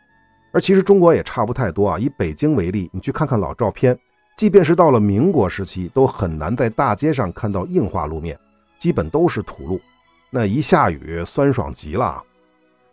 [0.52, 1.98] 而其实中国也差不太多啊。
[1.98, 3.94] 以北京为例，你去看看老照片，
[4.36, 8.38] 即便是到了民国时期，都很难在大街上看到硬化路面，
[8.78, 9.80] 基本都是土路。
[10.30, 12.22] 那一下雨，酸爽极了。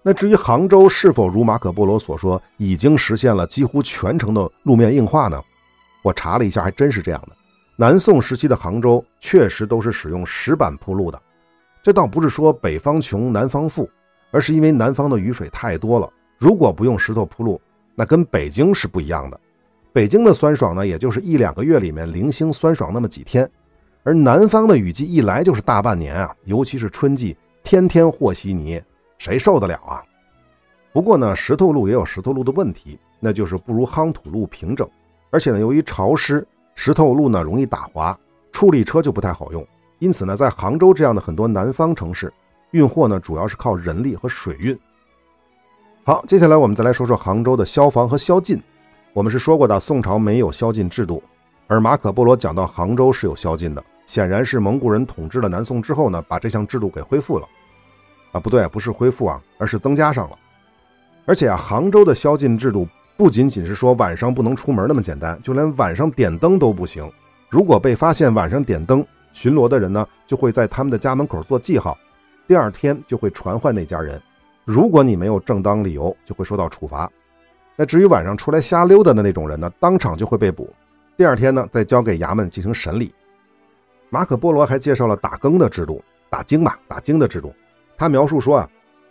[0.02, 5.42] 那至于杭州是否如马可波罗所说，已经实现了几乎全程的路面硬化呢？
[6.02, 7.36] 我查了一下，还真是这样的。
[7.76, 11.22] 南宋时期的杭州确实都是使用石板铺路的，
[11.82, 13.90] 这倒不是说北方穷南方富，
[14.32, 16.10] 而是因为南方的雨水太多了。
[16.38, 17.60] 如果不用石头铺路，
[17.96, 19.40] 那跟北京是不一样的。
[19.94, 23.50] 北京的酸爽呢，也就是一两个月里面零星酸爽那么几天，
[24.02, 28.82] 而南方的雨季一来就是大半年啊，尤其是春季，天天和稀泥，
[29.20, 30.04] 谁受得了啊？
[30.92, 34.90] 不过呢，石头路也有石头路的问题，那就是不如夯土路平整，
[35.30, 36.46] 而且呢，由于潮湿。
[36.76, 38.18] 石头路呢容易打滑，
[38.52, 39.64] 处理车就不太好用。
[40.00, 42.34] 因此呢，在杭州这样的很多南方城市，
[42.72, 44.76] 运货呢主要是靠人力和水运。
[46.04, 48.60] 好，接下来我们再来说说杭州的消防和宵禁。
[49.14, 51.22] 我们是说过的，宋朝没有宵禁制度，
[51.68, 57.48] 而马可波罗讲到杭州是有宵禁的，显然是蒙古人统治了南宋之后呢，把这项制度给恢复了。
[58.32, 60.38] 啊，不对，不是恢复啊，而是增加上了。
[61.26, 62.88] 而且啊，杭州的宵禁制度。
[63.16, 67.08] 不仅仅是说晚上不能出门那么简单，就连晚上点灯都不行。
[67.48, 71.96] 如果被发现晚上点灯，巡逻的人呢就会在他们的家门口做记号，
[72.48, 74.20] 第二天就会传唤那家人。
[74.66, 77.10] 如果你没有正当理由，就会受到处罚。
[77.76, 80.72] 那至于晚上出来瞎溜达的那种人呢，当场就会被捕，
[81.18, 83.14] 第二天呢再交给衙门进行审理。
[84.10, 87.52] 马可波罗还介绍了打更的制度，打更嘛，打更的制度。
[87.98, 88.70] 他描述说啊，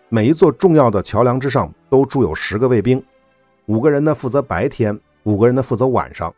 [0.09, 3.03] 每一座重要的桥梁之上都驻有十个卫兵。
[3.66, 6.33] 五个人呢负责白天，五个人呢负责晚上，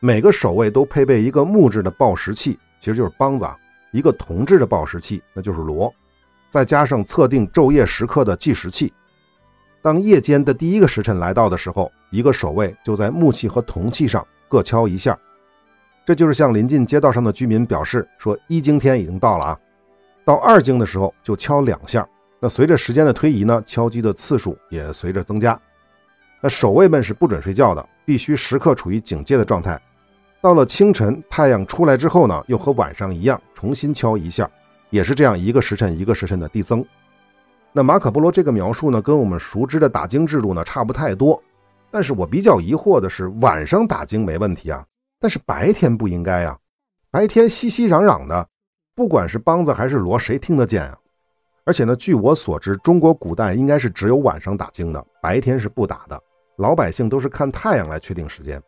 [0.00, 3.56] 每个守卫都配备一个木质的报时器，其实就是梆子啊；
[3.92, 5.94] 一个铜制的报时器，那就是锣，
[6.50, 8.92] 再加上测定昼夜时刻的计时器。
[9.82, 15.18] 当夜间的第一个时辰来到的时候，一个守卫就在木器和铜器上各敲一下，
[16.06, 19.58] 这就是向临近街道上的居民表示说一更天已经到了啊。
[20.24, 22.06] 到二更的时候就敲两下。
[22.38, 25.60] 那随着时间的推移呢，敲击的次数也随着增加。
[26.40, 29.80] 那守卫们是不准睡觉的，必须时刻处于警戒的状态。
[30.40, 34.48] 到了清晨，太阳出来之后呢，又和晚上一样，重新敲一下，
[34.90, 36.84] 也是这样一个时辰一个时辰的递增。
[37.72, 41.42] 那马可波罗这个描述呢，跟我们熟知的打更制度呢差不太多。
[41.90, 44.84] 但是我比较疑惑的是，晚上打更没问题啊，
[45.18, 46.58] 但是白天不应该呀。
[47.10, 48.48] 白天熙熙攘攘的，
[48.94, 50.98] 不管是梆子还是锣，谁听得见啊？
[51.64, 56.22] 而且呢，据我所知，中国古代应该是只有晚上打更的，白天是不打的。
[56.56, 58.62] 老百姓都是看太阳来确定时间。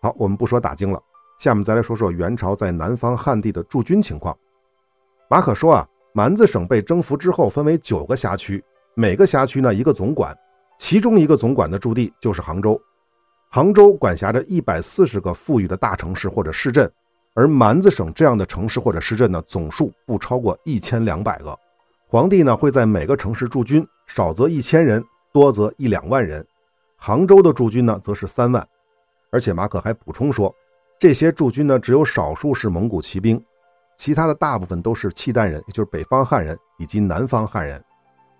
[0.00, 1.02] 好，我们不说打更了，
[1.38, 4.36] 下面再来说说元朝在南方汉地的驻军情况。
[5.28, 8.60] 马可说啊，蛮子省被征服之后分为九个辖区，
[8.94, 10.36] 每个辖区呢一个总管，
[10.76, 12.82] 其中一个总管的驻地就是杭州。
[13.48, 16.90] 杭州管辖着一百四十个富裕的大城市或者市镇，
[17.34, 21.56] 而蛮子省这样的城市或者市镇呢，总数不超过一千两百个。
[22.08, 26.44] 皇帝呢会在每个城市驻军，少则一千人，多则一两万人。
[26.96, 28.66] 杭州的驻军呢，则是三万，
[29.30, 30.52] 而且马可还补充说，
[30.98, 33.40] 这些驻军呢，只有少数是蒙古骑兵，
[33.98, 37.84] 其他的大部分都是契丹人，也就是北方汉人以及南方汉人，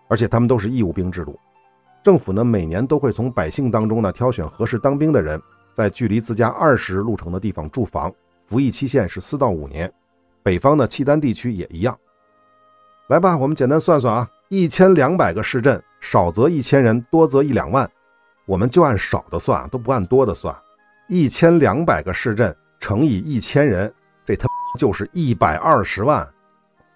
[0.09, 1.39] 而且他们都是义务兵制度。
[2.05, 5.43] 政府呢每年都会从百姓当中呢挑选合适当兵的人，
[5.75, 8.11] 在距离自家二十路程的地方驻防，
[8.47, 9.93] 服役期限是四到五年。
[10.45, 11.99] 北方的契丹地区也一样。
[13.09, 17.91] 来吧，我们简单算算啊，一千两百个市镇，少则一千人，多则一两万，
[18.47, 20.55] 我们就按少的算，都不按多的算。
[21.09, 23.93] 一千两百个市镇乘以一千人，
[24.25, 26.29] 这他就是一百二十万。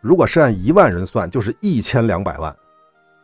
[0.01, 2.55] 如果是按一万人算，就是一千两百万。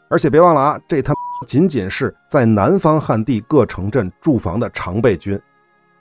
[0.09, 1.13] 而且别忘了啊，这他
[1.47, 5.39] 仅仅是在南方汉地各城镇驻防的常备军。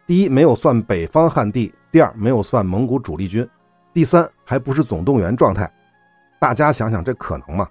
[0.06, 3.46] 第一，没有算北方汉地；第二，没有算蒙古主力军；
[3.92, 5.70] 第三，还不是总动员状态。
[6.40, 7.68] 大家想想，这可能吗？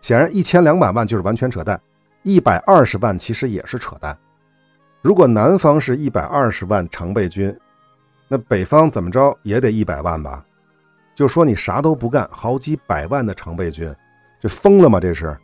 [0.00, 1.80] 显然，一千两百万就是完全扯淡，
[2.22, 4.16] 一百二十万其实也是扯淡。
[5.00, 7.58] 如果南方是一百二十万常备军，
[8.32, 10.42] 那北方怎么着也得一百万吧？
[11.14, 13.94] 就说你啥都不干，好几百万的常备军，
[14.40, 14.98] 这疯了吗？
[14.98, 15.36] 这是。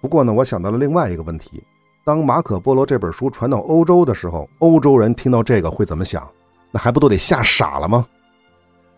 [0.00, 1.62] 不过呢，我想到了另外一个问题：
[2.04, 6.28] 当马可波罗这本书传到欧洲的时候，欧洲人听到这个会怎么想？
[6.72, 8.04] 那还不都得吓傻了吗？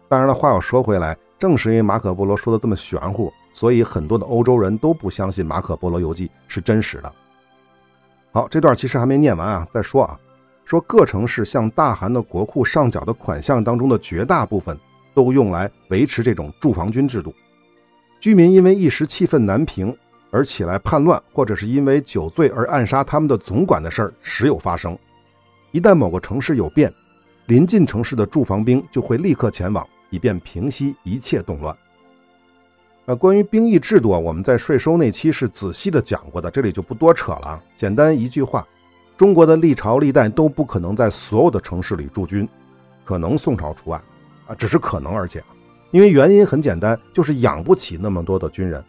[0.09, 7.13] 当然了，话又说回来，正是因为马可波罗说的这么玄乎，所以很多的欧洲人都不相信马可波罗游记是真实的。
[8.33, 10.19] 好，这段其实还没念完啊，再说啊，
[10.65, 14.79] 说各城市向大汗的国库上缴的款项当中的绝大部分
[15.13, 17.35] 都用来维持这种驻防军制度。
[18.21, 19.95] 居民因为一时气愤难平
[20.31, 24.99] 而起来叛乱，或者是因为酒醉而暗杀他们的总管的事儿时有发生。
[25.71, 26.93] 一旦某个城市有变，
[27.47, 31.77] 临近城市的驻防兵就会立刻前往，以便平息一切动乱。
[33.07, 37.63] 呃，关于兵役制度啊，我们在税收那期是仔细的讲过的，这里就不多扯了。
[37.77, 38.67] 简单一句话，
[39.17, 42.49] 中国的历朝历代都不可能在所有的城市里驻军，
[43.05, 44.01] 可能宋朝除外，
[44.47, 45.43] 啊，只是可能，而且，
[45.93, 48.83] 因为原因很简单，就是养不起那么多的军人。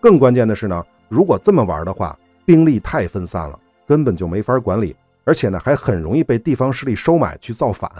[0.00, 7.90] 更关键的是呢，如果这么玩的话，兵力太分散了，根本就没法管理，而且呢，还很容易被地方势力收买去造反。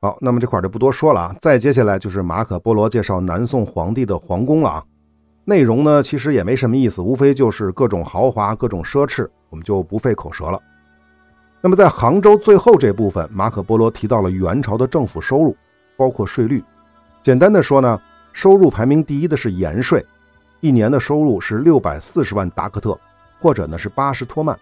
[0.00, 1.36] 好，那么这块就不多说了啊。
[1.40, 4.84] 再接下来就是马可波罗介绍南宋皇帝的皇宫了啊。
[5.44, 10.60] 内容呢其实也没什么意思，无非就是各种豪华、各种奢侈，我们就不费口舌了。
[11.60, 15.56] 那么在杭州最后这部分，马可波罗提到了元朝的政府收入，
[15.96, 16.62] 包括税率。
[17.22, 18.00] 简单的说呢，
[18.32, 20.04] 收入排名第一的是盐税，
[20.60, 22.98] 一年的收入是六百四十万达克特，
[23.40, 24.58] 或者呢是八十托曼。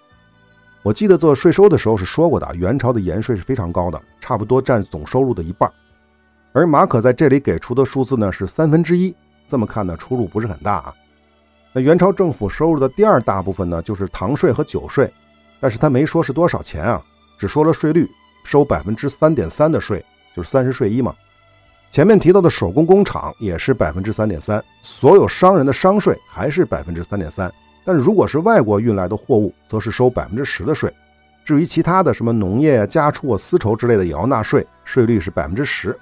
[0.83, 5.71] 我记得做税收的时候是说过的，元朝的盐税是非常高的，差不多占总收入的一半。
[6.53, 9.15] 而马可在这里给出的数字呢是三分之一，
[9.51, 10.95] 这么看呢出入不是很大啊。
[11.73, 15.13] 那元朝政府收入的第二大部分呢就是糖税和酒税，
[15.59, 17.03] 但是他没说是多少钱啊，
[17.37, 18.09] 只说了税率，
[18.45, 20.05] 收百分之三点三的税，
[20.37, 21.13] 就是三十税一嘛。
[21.91, 27.53] 前面提到的手工工厂也是百分之三点三，所有商人的商税还是百分之三点三。
[27.85, 30.93] 但如果是外国运来的货物，则是收百分之十的税。
[31.45, 35.99] 至于其他的什么农业啊、家畜啊、丝绸之类的，也要纳税，税率是百分之十。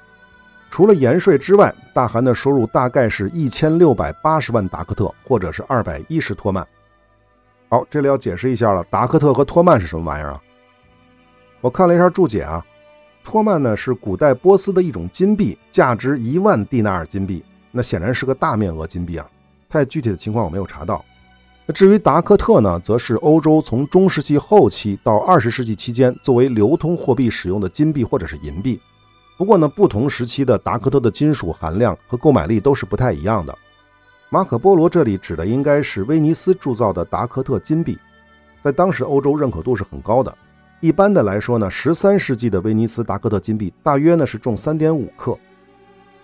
[0.71, 6.67] 除了盐税之外，大汗的收入大概是一千六百八十万达克特，或者是二百一十托曼。
[7.69, 10.43] 好，这里要解释一下了，达克特和托曼是什么玩意儿啊？
[11.61, 12.65] 我看了一下注解啊，
[13.25, 19.27] 托曼呢是古代波斯的一种金币，价值一万蒂纳尔金币，那显然是个大面额金币啊。
[19.69, 21.05] 太具体的情况我没有查到。
[21.67, 28.81] 那至于达克特呢，则是欧洲从中世纪后期到二十世纪期间作为流通货币使用的金币或者是银币。
[29.39, 33.57] 不过呢，不同时期的达克特的金属含量和购买力都是不太一样的。
[34.31, 37.97] 马可波罗这里指的应该是威尼斯铸造的达克特金币，
[38.61, 40.37] 在当时欧洲认可度是很高的。
[40.81, 45.39] 一般的来说呢，十三世纪的威尼斯达克特金币大约呢是重三点五克。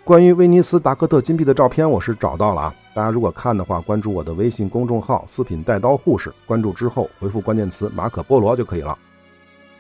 [0.03, 2.75] 关于威尼斯达克特金币的照片，我是找到了啊。
[2.97, 8.99] 大家如果看的话，关注我的微信公众号“四品带刀护士”，关注之后回复关键词“马可波罗”就可以了。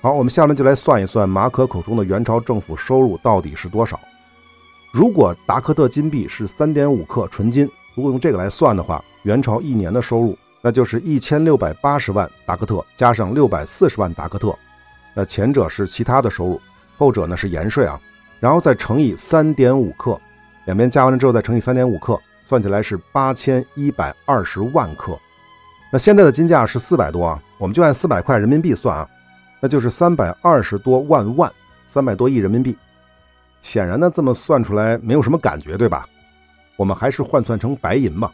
[0.05, 3.99] 好，我们下面就来算一算马可口中的元朝政府收入到底是多少。
[4.93, 14.55] 如果达克特金币是三点五克纯金，如果用这个来算的话，元朝一年的收入那就是一千六百八十万达克特加上六百四十万达克特，
[15.15, 16.61] 那前者是其他的收入，
[16.99, 17.99] 后者呢是盐税啊。
[18.41, 20.21] 然后再乘以三点五克，
[20.67, 25.19] 两边加完了之后再乘以三点五克，算起来是八千一百二十万克。
[25.91, 29.09] 那现在的金价是四百多啊，我们就按四百块人民币算啊，
[29.65, 31.51] 那就是三百二十多万万，
[31.87, 32.77] 三百多亿人民币。
[33.63, 36.07] 显然呢，这么算出来没有什么感觉，对吧？
[36.77, 38.31] 我们还是换算成白银吧。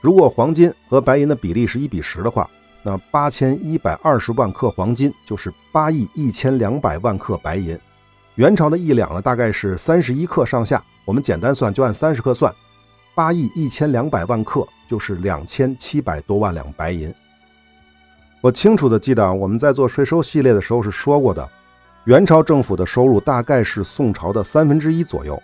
[0.00, 2.48] 如果黄金和白银的比例是一比十的话，
[2.82, 7.78] 那八千一百二十万克黄金就是八亿一千两百万克白银。
[8.36, 10.82] 元朝的一两呢，大概是三十一克上下。
[11.04, 12.50] 我们简单算，就按三十克算，
[13.14, 17.12] 八亿一千两百万克就是两千七百多万两白银。
[18.42, 21.48] 我清楚的记得，我们在做税收系列的时候是说过的，
[22.06, 25.40] 元朝政府的收入大概是宋朝的三分之一左右。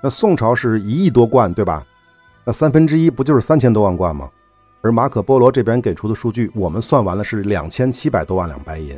[0.00, 1.84] 那宋朝是一亿多贯，对吧？
[2.44, 4.30] 那三分之一不就是三千多万贯吗？
[4.80, 8.96] 而马可波罗这边给出的数据，我们算完了是两千七百多万两白银。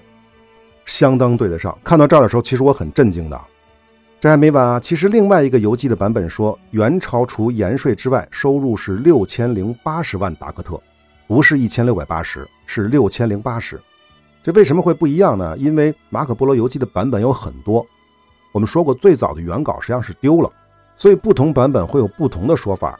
[0.85, 1.77] 相当对得上。
[1.83, 3.41] 看到这儿的时候，其实我很震惊的。
[4.21, 4.79] 这还没完啊！
[4.79, 10.79] 其实另外一个游记的版本说，元朝除盐税之外，收入是六千零八十万达克特，
[11.27, 13.81] 不是一千六百八十，是六千零八十。
[14.43, 15.57] 这为什么会不一样呢？
[15.59, 17.85] 因为马可波罗游记的版本有很多。
[18.53, 20.51] 我们说过，最早的原稿实际上是丢了，
[20.97, 22.99] 所以不同版本会有不同的说法。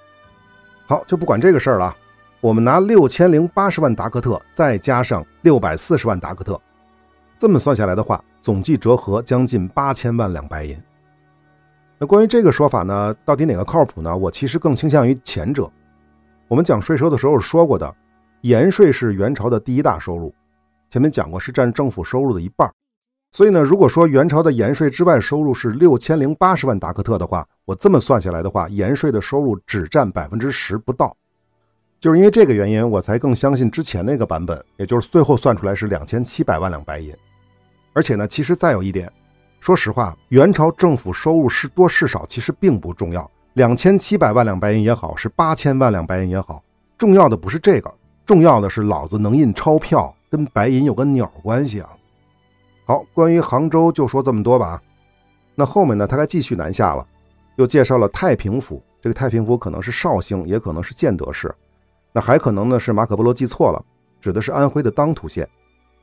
[0.87, 1.97] 好，就不管这个事儿了。
[2.41, 6.61] 我们拿六千零八十万达克特，再加上六百四十万达克特。
[7.39, 10.79] 这么算下来的话，总计折合将近八千万两白银。
[11.99, 14.17] 那关于这个说法呢，到底哪个靠谱呢？
[14.17, 15.71] 我其实更倾向于前者。
[16.47, 17.93] 我们讲税收的时候说过的，
[18.47, 20.33] 盐税是元朝的第一大收入，
[20.89, 22.73] 前面讲过是占政府收入的一半。
[23.33, 31.17] 所以呢，如果说元朝的盐税之外收入是六千零八十万达克特的话，我这么算下来的话，盐税的收入只占百分之十不到。
[31.99, 37.13] 就是因为这个原因，我才更相信之前那个版本，也就是最后算出来是两千七百万两白银。
[37.95, 39.13] 而且呢，其实再有一点，
[39.59, 43.29] 说实话，元朝政府收入是多是少，其实并不重要。
[43.55, 46.63] 两千七百万两白银也好，是八千万两白银也好，
[46.97, 47.93] 重要的不是这个，
[48.27, 51.89] 重要的是老子能印钞票，跟白银有个鸟关系啊！
[52.85, 54.83] 好，关于杭州就说这么多吧。
[55.55, 57.07] 那后面呢，他还继续南下了，
[57.55, 58.83] 又介绍了太平府。
[59.01, 61.55] 这个太平府可能是绍兴，也可能是建德市，
[62.13, 63.85] 那还可能呢是马可波罗记错了，
[64.21, 65.49] 指的是安徽的当涂县。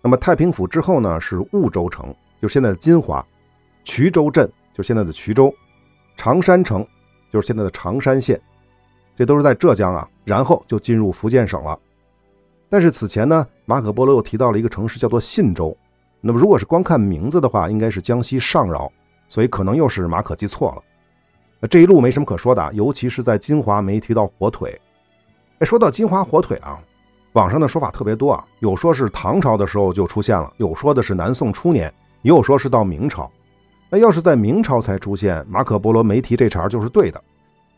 [0.01, 3.21] 那么太平府之后呢，是婺州城，就是现在的金华；
[3.83, 5.49] 衢州镇，就是现在的衢州；
[6.15, 6.87] 常山城，
[7.31, 8.39] 就是现在的常山县，
[9.17, 10.07] 这都是在浙江啊。
[10.23, 11.77] 然后就进入福建省了。
[12.73, 15.77] 但是此前呢，马可波罗又提到了一个城市，叫做信州。
[16.21, 18.91] 那么如果是光看名字的话，应该是江西上饶，
[19.27, 21.67] 所以可能又是马可记错了。
[21.67, 24.81] 这一路没什么可说的啊，尤其是在金华没提到火腿。
[25.59, 26.79] 哎，说到金华火腿啊。
[27.33, 33.31] 网上的说法特别多啊，有说是唐朝的时候就出现了，有说的是南宋初年，也有说是到明朝。
[33.91, 37.23] 那要是在明朝才出现，马可波罗没提这茬就是对的。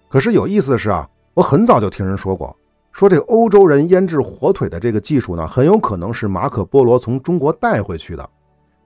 [0.07, 2.55] 可是有意思的是啊，我很早就听人说过，
[2.95, 8.29] 说这欧洲人腌制火腿的这个技术呢，很有可能是马可波罗从中国带回去的。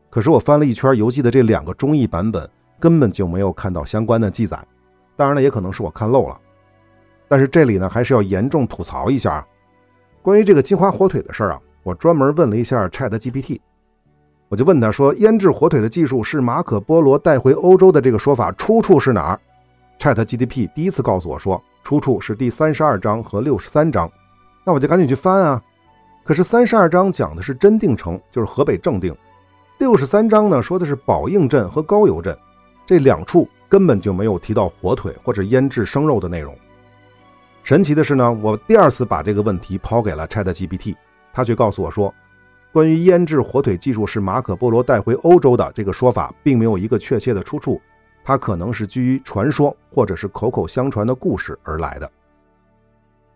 [0.09, 4.59] 可是我翻了一圈游记的这两个中译版本，根本就没有看到相关的记载。
[5.15, 6.35] 当然了，也可能是我看漏了。
[7.27, 9.45] 但是这里呢，还是要严重吐槽一下。
[10.23, 13.59] 关于这个金华火腿的事儿啊，我专门问了一下 Chat GPT，
[14.47, 19.39] 我就问他说，腌制火腿的技术是马可波罗带回欧洲的这个说法出处是哪儿
[19.99, 24.07] ？Chat GPT 第一次告诉我说，出处是第三十二章和六十三章。
[24.63, 25.59] 那我就赶紧去翻啊。
[26.23, 29.11] 可是三十二章讲的是真定城，就是河北正定；
[29.79, 32.37] 六十三章呢说的是宝应镇和高邮镇，
[32.85, 36.55] 这两处根本就没有提到火腿或者腌制生肉的内容。
[37.63, 40.95] 神奇的是呢，我第二次把这个问题抛给了 ChatGPT，
[41.33, 42.13] 他却告诉我说，
[42.71, 47.81] 关于腌制火腿技术是马可波罗带回欧洲的这个说法，并没有一个确切的出处，
[48.29, 52.11] 它可能是基于传说或者是口口相传的故事而来的。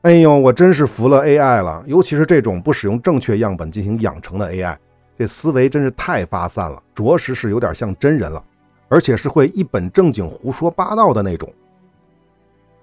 [0.04, 4.78] 哎呦，我真是服了 AI 了，尤其是这种不使用正确样本进行养成的 AI，
[5.18, 8.44] 这思维真是太发散了，着实是有点像真人了，
[8.88, 11.52] 而且是会一本正经胡说八道的那种。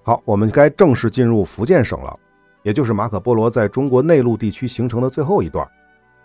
[0.03, 2.19] 好，我们该正式进入福建省了，
[2.61, 5.65] 也就是马可波罗在中国内陆地区形成的最后一段。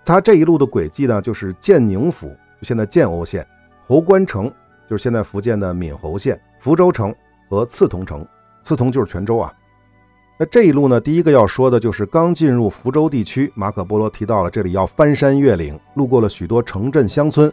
[0.04, 3.44] 他这一路的轨迹呢，就是建宁府，现在建瓯县；
[3.86, 4.52] 侯官城，
[4.88, 7.14] 就是现在福建的闽侯县；福州城
[7.48, 8.26] 和刺桐城，
[8.62, 9.52] 刺桐就是泉州啊。
[10.38, 17.52] 那这一路呢，第一个要说的就是刚进入福州地区，马可波罗提到了这里要翻山越岭，路过了许多城镇乡村，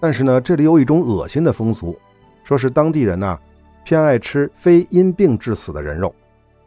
[0.00, 1.98] 但是呢，这里有一种恶心的风俗，
[2.44, 3.38] 说是当地人呢。
[3.84, 6.12] 偏爱吃非因病致死的人肉，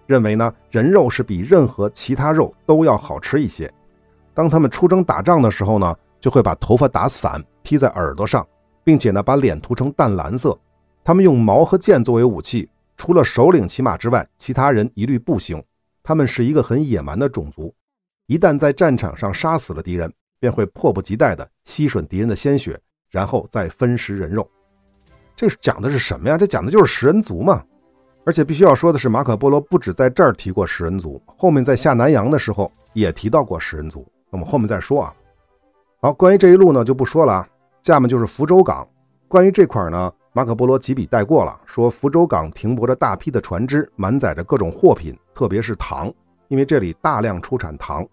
[0.07, 3.69] 认为呢人肉是比任何其他肉都要好吃一些。
[4.33, 8.47] 当他们出征打仗的时候呢，就会把头发打散披在耳朵上，
[8.83, 10.57] 并且呢把脸涂成淡蓝色。
[11.03, 15.63] 他们用矛和剑作为武器，除了首领骑马之外，其他人一律步行。
[16.03, 17.73] 他们是一个很野蛮的种族，
[18.25, 24.49] 一旦在战场上杀死了敌人，便会迫不及待地吸吮敌人的鲜血，然后再分食人肉。
[25.35, 26.37] 这讲的是什么呀？
[26.37, 27.63] 这讲的就是食人族嘛！
[28.25, 34.05] 而且必须要说的是，马可波罗不止在这儿提过食人族，后面在下南洋的时候也提到过食人族。
[34.29, 35.15] 那么后面再说啊。
[36.01, 37.47] 好，关于这一路呢就不说了啊。
[37.81, 38.87] 下面就是福州港，
[39.27, 46.13] 关于这块呢，马可波罗几笔带过了，说福州港停泊着大批的船只，满载着各种货品，特别是糖，
[46.49, 48.05] 因为这里大量出产糖。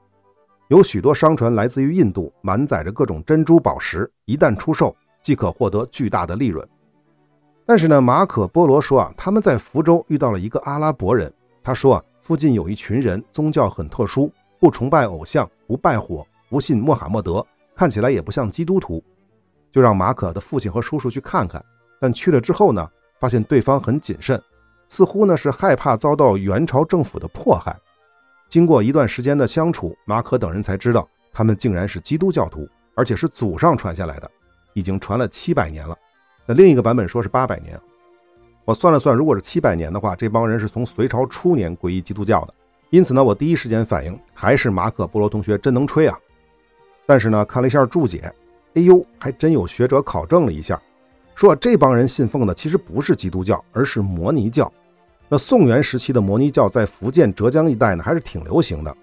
[0.68, 6.66] 有许多商船来自于印度，满载着各种珍珠宝石，一旦出售，即可获得巨大的利润。
[7.64, 17.44] 但是呢，马可波罗说啊，他们在福州遇到了一个阿拉伯人，他说啊，附近有一群人，宗教很特殊，不崇拜偶像，不拜火，不信穆罕默德，
[17.74, 19.02] 看起来也不像基督徒。
[19.72, 21.64] 就让马可的父亲和叔叔去看看，
[22.00, 22.88] 但去了之后呢，
[23.20, 24.40] 发现对方很谨慎，
[24.88, 27.76] 似乎呢是害怕遭到元朝政府的迫害。
[28.48, 34.30] 经过一段时间的相处，马可等人才知道，他们竟然是基督教徒，而且是祖上传下来的，
[34.72, 35.96] 已经传了七百年了。
[36.46, 37.78] 那另一个版本说是八百年，
[38.64, 42.54] 我算了算，如果是七百年的话，这帮人是从隋朝初年皈依基督教的。
[42.90, 46.16] 因此呢，我第一时间反应还是马可波罗同学真能吹啊。
[47.04, 48.32] 但是呢，看了一下注解。
[48.76, 50.78] 哎呦，还真有学者考证了一下，
[51.34, 54.70] 说这帮人信奉的其实不是基督教，而是摩尼教。
[55.30, 58.94] 那宋元时期的摩尼教在福建、浙江一带呢，还是挺流行的。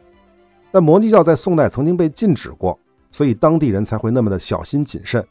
[0.72, 5.26] 但摩尼教在宋代曾经被禁止过，所以当地人才会那么的小心谨慎。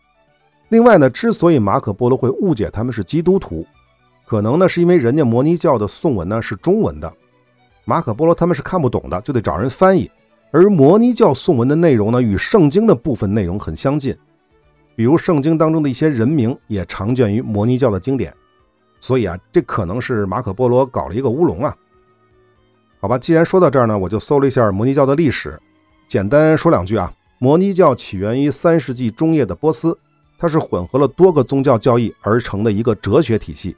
[0.70, 3.64] 另外呢，之所以马可波罗会误解他们是基督徒，
[4.26, 7.12] 可能呢是因为人家摩尼教的宋文呢是中文的，
[7.84, 10.10] 马可波罗他们是看不懂的，就得找人翻译。
[10.50, 14.16] 而摩尼教宋文的内容呢，与圣经的部分内容很相近。
[14.94, 18.34] 比如圣经当中的一些人名也常见于摩尼教的经典，
[19.00, 21.76] 所以啊，这可能是马可波罗搞了一个乌龙啊。
[23.00, 25.60] 好吧，既然说到这儿呢，我就搜了一下摩尼教的历史，
[26.06, 27.12] 简单说两句啊。
[27.38, 29.98] 摩尼教起源于三世纪中叶的波斯，
[30.38, 33.76] 它是混合了多个宗教教义而成的一个哲学体系。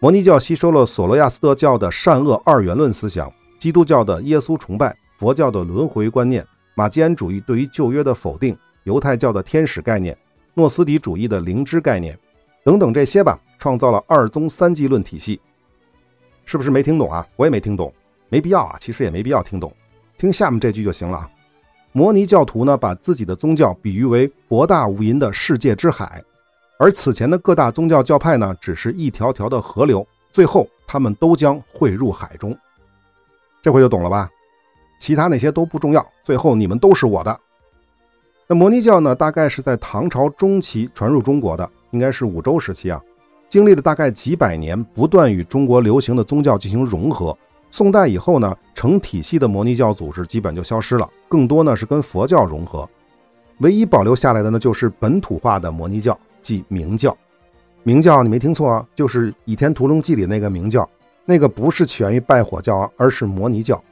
[0.00, 6.44] 摩尼教吸收了索罗亚斯德教的善恶二元论思想，基督教的耶稣崇拜，佛教的轮回观念，
[6.74, 10.18] 马基安主义对于旧约的否定，犹太教的天使概念。
[10.58, 12.18] 诺斯底主义的灵知概念，
[12.64, 15.38] 等等这些吧，创造了二宗三纪论体系，
[16.46, 17.28] 是不是没听懂啊？
[17.36, 17.92] 我也没听懂，
[18.30, 19.70] 没必要啊，其实也没必要听懂，
[20.16, 21.30] 听下面这句就行了啊。
[21.92, 26.24] 摩尼教徒呢，把自己的宗教比喻为博大无垠的世界之海，
[26.78, 32.56] 而此前的各大宗教教派呢，只是一条条的河流，最后他们都将汇入海中。
[33.60, 34.30] 这回就懂了吧？
[34.98, 37.38] 其他那些都不重要，最后你们都是我的。
[38.48, 43.02] 那摩尼教呢，大概是在唐朝中期传入中国的，应该是五周时期啊，
[43.48, 47.36] 经历了大概几百年，不断与中国流行的宗教进行融合。
[47.72, 52.88] 宋代以后呢，成体系的摩尼教组织基本就消失了，更多呢是跟佛教融合。
[53.58, 57.16] 唯一保留下来的呢，就是本土化的摩尼教，即明教。
[57.82, 60.88] 明教你没听错啊，就是《倚天屠龙记》里那个明教，
[61.24, 63.82] 那个不是起源于拜火教啊，而是摩尼教。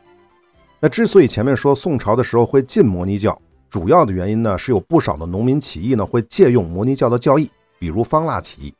[0.78, 3.36] 那之所以前面说宋朝的时候会禁摩尼教，
[3.75, 7.51] 主要的原因呢，是有不少的农民起义呢会借用摩尼教的教义，
[7.81, 8.72] 比如方腊起义。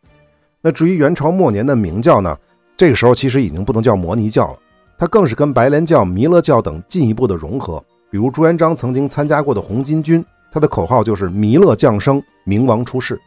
[0.61, 2.39] 那至于元朝末年的明教呢，
[2.77, 4.59] 这个时候其实已经不能叫摩尼教了，
[4.97, 7.85] 它更是跟白莲教、弥勒教等进一步的融合。
[8.09, 13.21] 比如朱元璋曾经参加过的红巾军，他的口号就是“弥勒降生，明王出世”。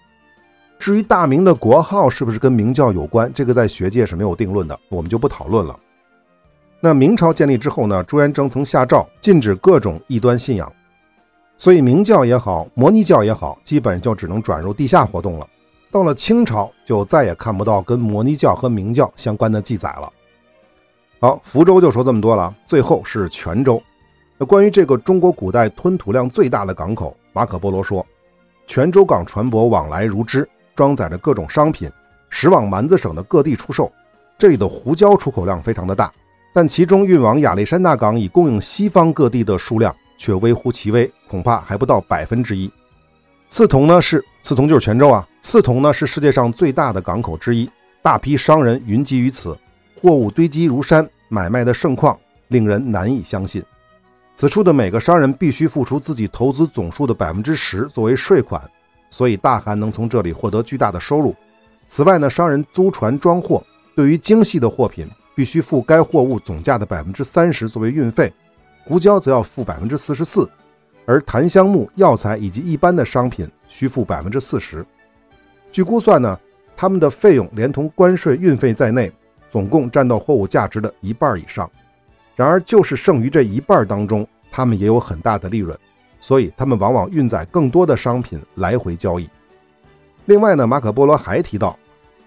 [0.80, 5.78] 至于大明的国号是不是跟明教有关，这个在学界是没有定论的，我们就不讨论了。
[6.80, 10.72] 那明朝建立之后呢，朱元璋曾下诏禁止各种异端信仰。
[11.58, 15.48] 所以明教也好，摩尼教也好，基本就只能转入地下活动了。
[15.90, 20.12] 到了清朝，就再也看不到跟摩尼教和明教相关的记载了。
[21.20, 23.82] 好，福州就说这么多了，最后是泉州。
[24.38, 28.06] 那关于这个中国古代吞吐量最大的港口，马可波罗说，
[28.68, 31.90] 泉州港船舶往来如织，装载着各种商品，
[32.30, 33.92] 驶往蛮子省的各地出售。
[34.38, 36.14] 这里的胡椒出口量非常的大，
[36.54, 39.96] 但其中运往亚历山大港以供应西方各地的数量。
[40.18, 42.72] 却微乎其微，恐怕还不到百分之一。
[43.50, 47.70] 刺桐呢是刺桐就是泉州啊，刺桐呢是世界上最大的港口之一，
[48.02, 49.58] 大批商人云集于此，
[50.02, 52.18] 货物堆积如山，买卖的盛况
[52.50, 53.64] 令人难以相信。
[54.36, 58.62] 此处的每个商人必须付出自己投资总数的百分之十作为税款，
[59.10, 61.36] 所以大汗能从这里获得巨大的收入。
[61.88, 63.64] 此外呢，商人租船装货，
[63.96, 68.32] 对于精细的货品必须付该货物总价的百分之三十作为运费。
[68.88, 70.50] 胡椒则要付百分之四十四，
[71.06, 74.86] 而檀香木、药材以及一般的商品需付百分之四十。
[75.74, 76.40] 据估算呢，
[76.74, 79.12] 他们的费用连同关税、运费在内，
[79.50, 81.70] 总共占到货物价值的一半以上。
[82.38, 85.78] 然而，就是剩余这一半当中，他们也有很大的利润，
[86.22, 89.30] 所以他们往往运载更多的商品来回交易。
[90.28, 91.78] 另外呢，马可波罗还提到，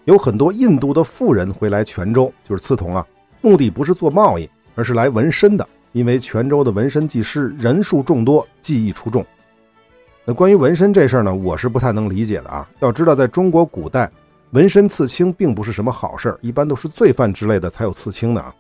[0.05, 3.07] 有很多印度的富人回来泉州，就是刺桐啊，
[3.41, 5.67] 目的不是做贸易，而是来纹身的。
[5.93, 9.25] 因为泉州的纹身技师人数众多，技艺出众。
[10.25, 12.69] 那关于纹身这事儿呢，我是不太能理解的啊。
[12.81, 14.11] 要知道，在中国古代，
[14.51, 18.55] 纹身刺青并不是什么好事儿，一般都是罪犯之类的才有刺青的啊。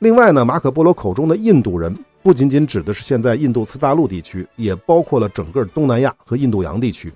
[0.00, 7.12] 另外呢，马可波罗口中的印度人，不仅仅指的是现在印度次大陆地区，也包括了整个东南亚和印度洋地区。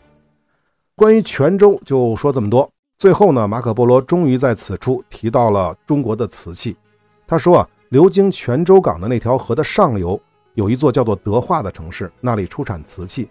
[0.96, 2.70] 关于泉州就说这么多。
[2.98, 6.76] 最后呢，马可波罗终于在此处提到了中国的瓷器。
[7.26, 10.18] 他说啊，流经泉州港的那条河的上游
[10.54, 13.28] 有一座叫做德化的城市，那里出产瓷器。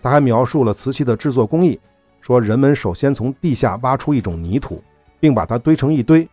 [0.00, 1.80] 他还描述了瓷器的制作工艺，
[2.20, 4.80] 说人们首先从地下挖出一种泥土，
[5.18, 6.28] 并把它堆成一堆，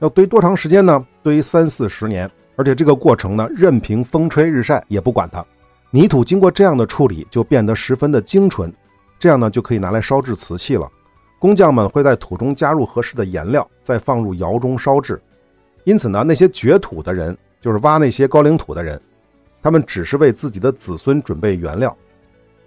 [0.00, 1.06] 要堆多长时间呢？
[1.22, 5.46] 堆三四十年，而且这个过程呢，任凭风吹日晒也不管它。
[5.92, 8.74] 泥土经过这样的处理，就变得十分的精纯，
[9.20, 10.90] 这样呢，就可以拿来烧制瓷器了。
[11.38, 15.22] 工匠们会在土中加入合适的颜料，再放入窑中烧制。
[15.84, 19.00] 因此呢，那些掘土的人，就是挖那些高岭土的人，
[19.62, 21.96] 他们只是为自己的子孙准备原料。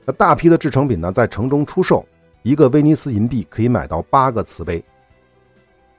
[0.05, 2.05] 那大批的制成品呢，在城中出售，
[2.41, 4.84] 一个威尼斯银币可以买到八个瓷杯。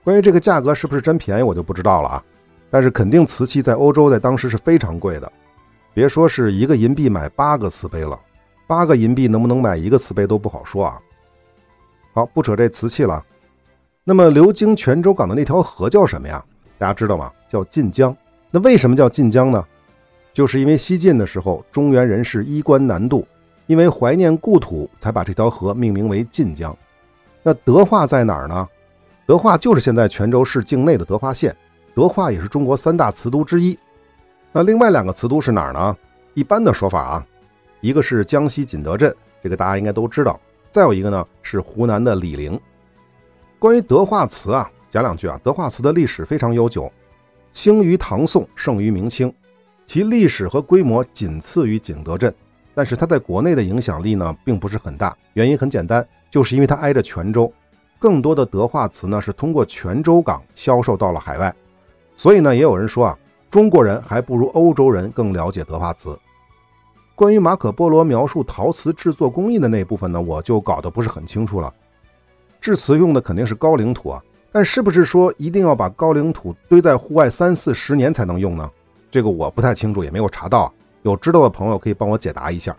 [0.03, 2.25] 关于这个价格是不是真便宜，我就不知道了啊。
[2.71, 5.33] 但是肯定瓷器在欧洲在当时是非常贵的，
[5.95, 8.19] 别说是一个银币买八个瓷杯了，
[8.67, 11.01] 八个银币能不能买一个瓷杯都不好说啊。
[12.12, 13.25] 好，不扯这瓷器了。
[14.03, 16.45] 那么流经泉州港的那条河叫什么呀？
[16.79, 17.33] 大家知道吗？
[17.49, 18.16] 叫晋江。
[18.51, 19.64] 那为什么叫晋江呢？
[20.33, 23.27] 就是因为西晋的时候，中原人士衣冠南渡。
[23.66, 26.77] 因为怀念故土，才把这条河命名为晋江。
[27.43, 28.68] 那德化在哪儿呢？
[29.25, 31.57] 德化就是现在泉州市境内的德化县。
[31.95, 33.79] 德化也是中国三大瓷都之一。
[34.53, 35.97] 那另外两个瓷都是哪儿呢？
[36.35, 37.27] 一般的说法啊，
[37.81, 40.39] 一个是江西景德镇，这个大家应该都知道。
[40.70, 42.61] 再有一个呢是湖南的醴陵。
[43.59, 45.40] 关于德化瓷啊，讲两句啊。
[45.42, 46.90] 德化瓷的历史非常悠久，
[47.53, 49.34] 兴于唐宋，盛于明清，
[49.88, 52.32] 其历史和规模仅次于景德镇。
[52.76, 55.16] 但是它在国内的影响力呢，并不是很大。
[55.32, 57.53] 原因很简单，就是因为它挨着泉州，
[57.99, 61.53] 更多的德化瓷呢是通过泉州港销售到了海外。
[62.16, 63.18] 所以呢，也有人说啊，
[63.51, 66.16] 中国人还不如欧洲人更了解德化瓷。
[67.16, 71.74] 关于马可波罗描述陶瓷制作工艺的那部分呢，我就搞得不是很清楚了。
[72.61, 74.22] 制瓷用的肯定是高岭土啊，
[74.55, 78.70] 但是不是说一定要把高岭土堆在户外三四十年才能用呢？
[79.11, 80.72] 这个我不太清楚，也没有查到。
[81.02, 82.74] 有知道的朋友可以帮我解答一下。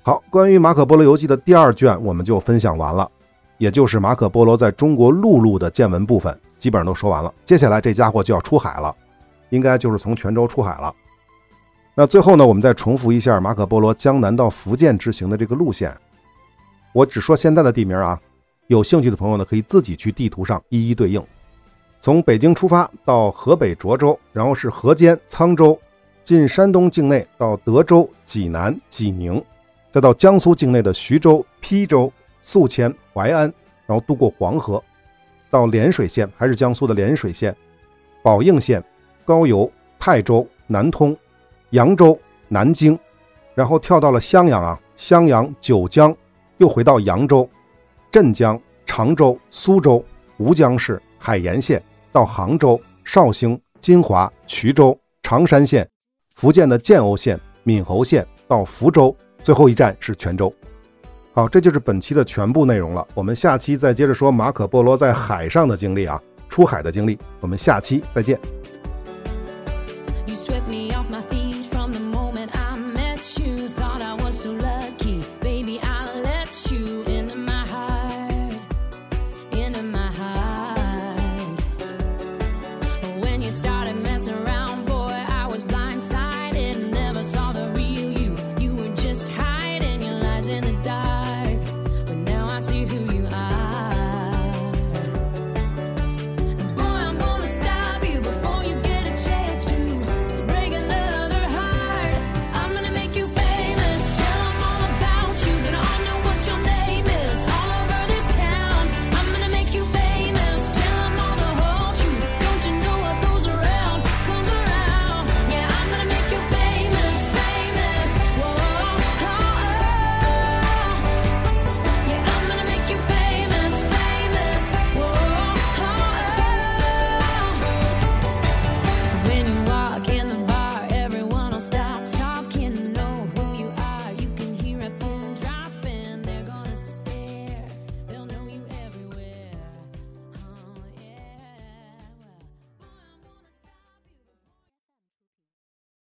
[0.00, 3.10] 好，关于马可波罗游记的第二卷我们就分享完了，
[3.58, 7.30] 也就是马可波罗在中国陆路的见闻部分，基本上都说完了。
[7.44, 8.96] 接下来这家伙就要出海了，
[9.50, 10.90] 应该就是从泉州出海了。
[11.94, 15.94] 那最后呢，我们再重复一下马可波罗江南到福建之行的这个路线。
[16.94, 18.18] 我只说现在的地名啊，
[18.68, 21.22] 有兴趣的朋友呢可以自己去地图上一一对应。
[22.00, 25.78] 从北京出发到河北涿州，然后是河间、沧州。
[26.22, 29.42] 进山东境内到德州、济南、济宁，
[29.90, 32.12] 再到江苏境内的徐州、邳州、
[32.42, 33.50] 宿迁、淮安，
[33.86, 34.84] 然后渡过黄河，
[35.48, 37.56] 到涟水县还是江苏的涟水县、
[38.22, 38.84] 宝应县、
[39.24, 41.16] 高邮、泰州、南通、
[41.70, 42.98] 扬州、南京，
[43.54, 46.14] 然后跳到了襄阳啊，襄阳、九江，
[46.58, 47.48] 又回到扬州、
[48.10, 50.04] 镇江、常州、苏州、
[50.38, 55.88] 吴江市、海盐县，到杭州、绍兴、金华、衢州、常山县。
[56.34, 60.52] 福建的建瓯县、闽侯县到福州，最后一站是泉州。
[61.32, 63.06] 好，这就是本期的全部内容了。
[63.12, 67.18] 我们下期再接着说马可波罗在海上的经历啊，出海的经历。
[67.40, 68.38] 我们下期再见。